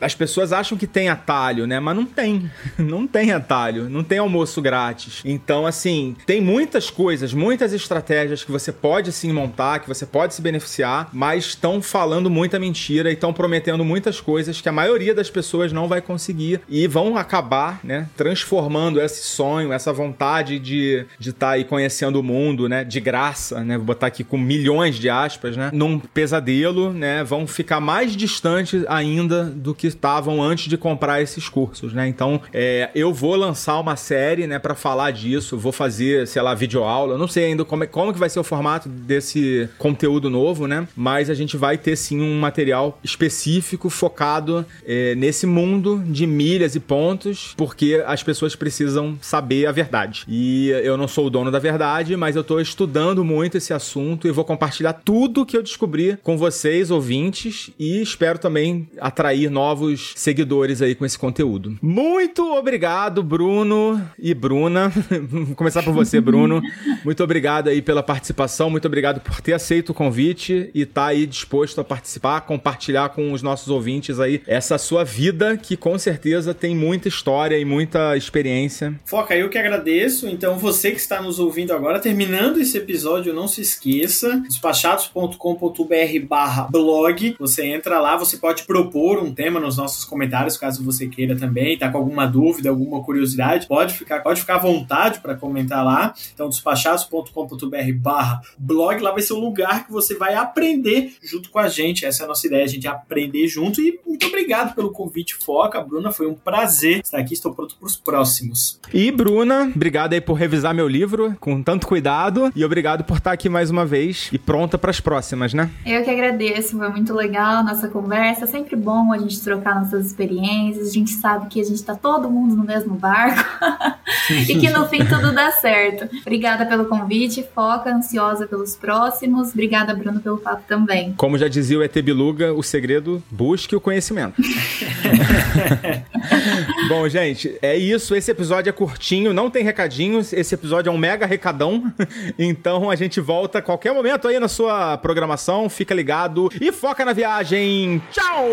as 0.01 0.13
pessoas 0.13 0.51
acham 0.51 0.77
que 0.77 0.85
tem 0.85 1.07
atalho, 1.07 1.65
né, 1.65 1.79
mas 1.79 1.95
não 1.95 2.05
tem. 2.05 2.51
Não 2.77 3.07
tem 3.07 3.31
atalho, 3.31 3.89
não 3.89 4.03
tem 4.03 4.17
almoço 4.17 4.61
grátis. 4.61 5.21
Então, 5.23 5.65
assim, 5.65 6.15
tem 6.25 6.41
muitas 6.41 6.89
coisas, 6.89 7.33
muitas 7.33 7.71
estratégias 7.71 8.43
que 8.43 8.51
você 8.51 8.71
pode 8.71 9.11
sim 9.11 9.31
montar, 9.31 9.79
que 9.79 9.87
você 9.87 10.05
pode 10.05 10.33
se 10.33 10.41
beneficiar, 10.41 11.09
mas 11.13 11.45
estão 11.45 11.81
falando 11.81 12.29
muita 12.29 12.59
mentira 12.59 13.09
e 13.09 13.13
estão 13.13 13.31
prometendo 13.31 13.85
muitas 13.85 14.19
coisas 14.19 14.59
que 14.59 14.67
a 14.67 14.71
maioria 14.71 15.13
das 15.13 15.29
pessoas 15.29 15.71
não 15.71 15.87
vai 15.87 16.01
conseguir 16.01 16.61
e 16.67 16.87
vão 16.87 17.15
acabar, 17.15 17.79
né, 17.83 18.09
transformando 18.17 18.99
esse 19.03 19.23
sonho, 19.23 19.71
essa 19.71 19.91
vontade 19.91 20.59
de 20.59 21.05
estar 21.19 21.19
de 21.19 21.33
tá 21.33 21.49
aí 21.51 21.63
conhecendo 21.63 22.19
o 22.19 22.23
mundo, 22.23 22.69
né, 22.69 22.83
de 22.83 22.99
graça, 22.99 23.63
né, 23.63 23.77
vou 23.77 23.85
botar 23.85 24.07
aqui 24.07 24.23
com 24.23 24.37
milhões 24.37 24.95
de 24.95 25.09
aspas, 25.09 25.57
né, 25.57 25.69
num 25.73 25.99
pesadelo, 25.99 26.93
né, 26.93 27.23
vão 27.23 27.45
ficar 27.47 27.79
mais 27.79 28.15
distantes 28.15 28.83
ainda 28.87 29.45
do 29.45 29.73
que 29.73 29.87
estavam 29.87 30.41
antes 30.41 30.67
de 30.67 30.77
comprar 30.77 31.21
esses 31.21 31.49
cursos, 31.49 31.93
né. 31.93 32.07
Então, 32.07 32.41
é, 32.53 32.89
eu 32.95 33.13
vou 33.13 33.35
lançar 33.35 33.79
uma 33.79 33.95
série, 33.95 34.47
né, 34.47 34.59
para 34.59 34.75
falar 34.75 35.11
disso, 35.11 35.57
vou 35.57 35.71
fazer, 35.71 36.27
sei 36.27 36.41
lá, 36.41 36.53
videoaula, 36.53 37.17
não 37.17 37.27
sei 37.27 37.45
ainda 37.45 37.65
como, 37.65 37.83
é, 37.83 37.87
como 37.87 38.13
que 38.13 38.19
vai 38.19 38.29
ser 38.29 38.39
o 38.39 38.43
formato 38.43 38.87
desse 38.89 39.69
conteúdo 39.77 40.29
novo, 40.29 40.67
né, 40.67 40.87
mas 40.95 41.29
a 41.29 41.33
gente 41.33 41.57
vai 41.57 41.77
ter 41.77 41.95
sim 41.95 42.21
um 42.21 42.39
material 42.39 42.99
específico 43.03 43.89
focado 43.89 44.65
é, 44.85 45.15
nesse 45.15 45.45
mundo 45.45 46.03
de 46.05 46.25
milhas 46.27 46.75
e 46.75 46.79
pontos, 46.79 47.53
porque 47.57 48.03
as 48.05 48.23
pessoas 48.23 48.55
precisam 48.55 48.92
saber 49.21 49.65
a 49.65 49.71
verdade. 49.71 50.23
E 50.27 50.69
eu 50.69 50.97
não 50.97 51.07
sou 51.07 51.27
o 51.27 51.29
dono 51.29 51.51
da 51.51 51.59
verdade, 51.59 52.15
mas 52.15 52.35
eu 52.35 52.41
estou 52.41 52.59
estudando 52.59 53.23
muito 53.23 53.57
esse 53.57 53.73
assunto 53.73 54.27
e 54.27 54.31
vou 54.31 54.45
compartilhar 54.45 54.93
tudo 54.93 55.45
que 55.45 55.55
eu 55.55 55.63
descobri 55.63 56.17
com 56.21 56.37
vocês, 56.37 56.91
ouvintes, 56.91 57.69
e 57.79 58.01
espero 58.01 58.39
também 58.39 58.87
atrair 58.99 59.49
novos 59.49 60.13
seguidores 60.15 60.81
aí 60.81 60.95
com 60.95 61.05
esse 61.05 61.17
conteúdo. 61.17 61.77
Muito 61.81 62.53
obrigado, 62.53 63.23
Bruno 63.23 64.01
e 64.17 64.33
Bruna. 64.33 64.91
Vou 65.29 65.55
começar 65.55 65.83
por 65.83 65.93
você, 65.93 66.19
Bruno. 66.19 66.61
Muito 67.03 67.23
obrigado 67.23 67.69
aí 67.69 67.81
pela 67.81 68.03
participação, 68.03 68.69
muito 68.69 68.85
obrigado 68.85 69.19
por 69.19 69.41
ter 69.41 69.53
aceito 69.53 69.91
o 69.91 69.93
convite 69.93 70.69
e 70.73 70.81
estar 70.81 71.03
tá 71.03 71.07
aí 71.07 71.25
disposto 71.25 71.79
a 71.79 71.83
participar, 71.83 72.41
compartilhar 72.41 73.09
com 73.09 73.31
os 73.31 73.41
nossos 73.41 73.69
ouvintes 73.69 74.19
aí 74.19 74.41
essa 74.47 74.77
sua 74.77 75.03
vida 75.03 75.57
que 75.57 75.77
com 75.77 75.97
certeza 75.97 76.53
tem 76.53 76.75
muita 76.75 77.07
história 77.07 77.57
e 77.57 77.65
muita 77.65 78.17
experiência. 78.17 78.82
Foca, 79.05 79.35
eu 79.35 79.49
que 79.49 79.57
agradeço. 79.57 80.27
Então 80.27 80.57
você 80.57 80.91
que 80.91 80.97
está 80.97 81.21
nos 81.21 81.39
ouvindo 81.39 81.73
agora, 81.73 81.99
terminando 81.99 82.59
esse 82.59 82.77
episódio, 82.77 83.33
não 83.33 83.47
se 83.47 83.61
esqueça, 83.61 84.37
despachados.com.br 84.47 86.27
barra 86.27 86.67
blog, 86.69 87.35
você 87.39 87.65
entra 87.65 87.99
lá, 87.99 88.15
você 88.17 88.37
pode 88.37 88.63
propor 88.63 89.21
um 89.21 89.33
tema 89.33 89.59
nos 89.59 89.77
nossos 89.77 90.05
comentários, 90.05 90.57
caso 90.57 90.83
você 90.83 91.07
queira 91.07 91.35
também, 91.35 91.77
tá 91.77 91.89
com 91.89 91.97
alguma 91.97 92.25
dúvida, 92.25 92.69
alguma 92.69 93.03
curiosidade, 93.03 93.67
pode 93.67 93.93
ficar, 93.93 94.21
pode 94.21 94.41
ficar 94.41 94.55
à 94.55 94.59
vontade 94.59 95.19
para 95.19 95.35
comentar 95.35 95.83
lá. 95.83 96.13
Então 96.33 96.49
despachados.com.br 96.49 97.93
barra 97.95 98.41
blog, 98.57 99.01
lá 99.01 99.11
vai 99.11 99.21
ser 99.21 99.33
o 99.33 99.39
lugar 99.39 99.85
que 99.85 99.91
você 99.91 100.15
vai 100.15 100.35
aprender 100.35 101.13
junto 101.21 101.49
com 101.49 101.59
a 101.59 101.67
gente. 101.67 102.05
Essa 102.05 102.23
é 102.23 102.25
a 102.25 102.27
nossa 102.27 102.47
ideia, 102.47 102.63
a 102.63 102.67
gente 102.67 102.87
aprender 102.87 103.47
junto 103.47 103.81
e 103.81 103.99
muito 104.05 104.27
obrigado 104.27 104.75
pelo 104.75 104.91
convite, 104.91 105.35
Foca. 105.35 105.81
Bruna, 105.81 106.11
foi 106.11 106.27
um 106.27 106.33
prazer 106.33 107.01
estar 107.01 107.17
aqui, 107.17 107.33
estou 107.33 107.53
pronto 107.53 107.75
para 107.75 107.87
os 107.87 107.95
próximos. 107.95 108.72
E 108.93 109.11
Bruna, 109.11 109.71
obrigado 109.75 110.13
aí 110.13 110.21
por 110.21 110.35
revisar 110.35 110.73
meu 110.73 110.87
livro 110.87 111.35
com 111.39 111.61
tanto 111.63 111.87
cuidado 111.87 112.51
e 112.55 112.63
obrigado 112.63 113.03
por 113.03 113.17
estar 113.17 113.31
aqui 113.31 113.49
mais 113.49 113.69
uma 113.71 113.85
vez 113.85 114.29
e 114.31 114.37
pronta 114.37 114.77
para 114.77 114.91
as 114.91 114.99
próximas, 114.99 115.53
né? 115.53 115.69
Eu 115.85 116.03
que 116.03 116.09
agradeço, 116.09 116.77
foi 116.77 116.89
muito 116.89 117.13
legal 117.13 117.57
a 117.57 117.63
nossa 117.63 117.87
conversa. 117.87 118.43
É 118.43 118.47
sempre 118.47 118.75
bom 118.75 119.11
a 119.11 119.17
gente 119.17 119.41
trocar 119.41 119.75
nossas 119.75 120.05
experiências. 120.05 120.89
A 120.89 120.91
gente 120.91 121.11
sabe 121.11 121.47
que 121.47 121.59
a 121.59 121.63
gente 121.63 121.75
está 121.75 121.95
todo 121.95 122.29
mundo 122.29 122.55
no 122.55 122.63
mesmo 122.63 122.95
barco 122.95 123.43
e 124.29 124.57
que 124.59 124.69
no 124.69 124.87
fim 124.87 125.03
tudo 125.05 125.31
dá 125.33 125.51
certo. 125.51 126.09
Obrigada 126.21 126.65
pelo 126.65 126.85
convite, 126.85 127.45
foca, 127.53 127.93
ansiosa 127.93 128.45
pelos 128.45 128.75
próximos. 128.75 129.49
Obrigada, 129.53 129.93
Bruno, 129.95 130.19
pelo 130.19 130.37
papo 130.37 130.63
também. 130.67 131.13
Como 131.13 131.37
já 131.37 131.47
dizia 131.47 131.79
o 131.79 131.83
ET 131.83 131.93
Biluga, 132.01 132.53
o 132.53 132.61
segredo, 132.61 133.23
busque 133.31 133.75
o 133.75 133.81
conhecimento. 133.81 134.35
Bom, 136.87 137.07
gente, 137.07 137.57
é 137.61 137.75
isso. 137.75 138.15
Esse 138.15 138.31
episódio 138.31 138.69
é 138.69 138.73
curtinho, 138.73 139.33
não 139.33 139.49
tem 139.49 139.63
recadinhos. 139.63 140.33
Esse 140.33 140.55
episódio 140.55 140.89
é 140.89 140.93
um 140.93 140.97
mega 140.97 141.25
recadão. 141.25 141.91
Então 142.37 142.89
a 142.89 142.95
gente 142.95 143.19
volta 143.19 143.59
a 143.59 143.61
qualquer 143.61 143.93
momento 143.93 144.27
aí 144.27 144.39
na 144.39 144.47
sua 144.47 144.97
programação. 144.97 145.69
Fica 145.69 145.93
ligado 145.93 146.49
e 146.59 146.71
foca 146.71 147.05
na 147.05 147.13
viagem. 147.13 148.01
Tchau! 148.11 148.47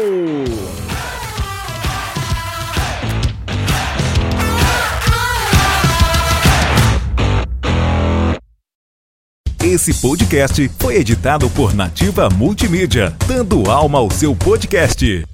Esse 9.63 9.95
podcast 10.01 10.71
foi 10.79 10.97
editado 10.97 11.49
por 11.51 11.75
Nativa 11.75 12.29
Multimídia, 12.31 13.15
dando 13.29 13.71
alma 13.71 13.99
ao 13.99 14.11
seu 14.11 14.35
podcast. 14.35 15.25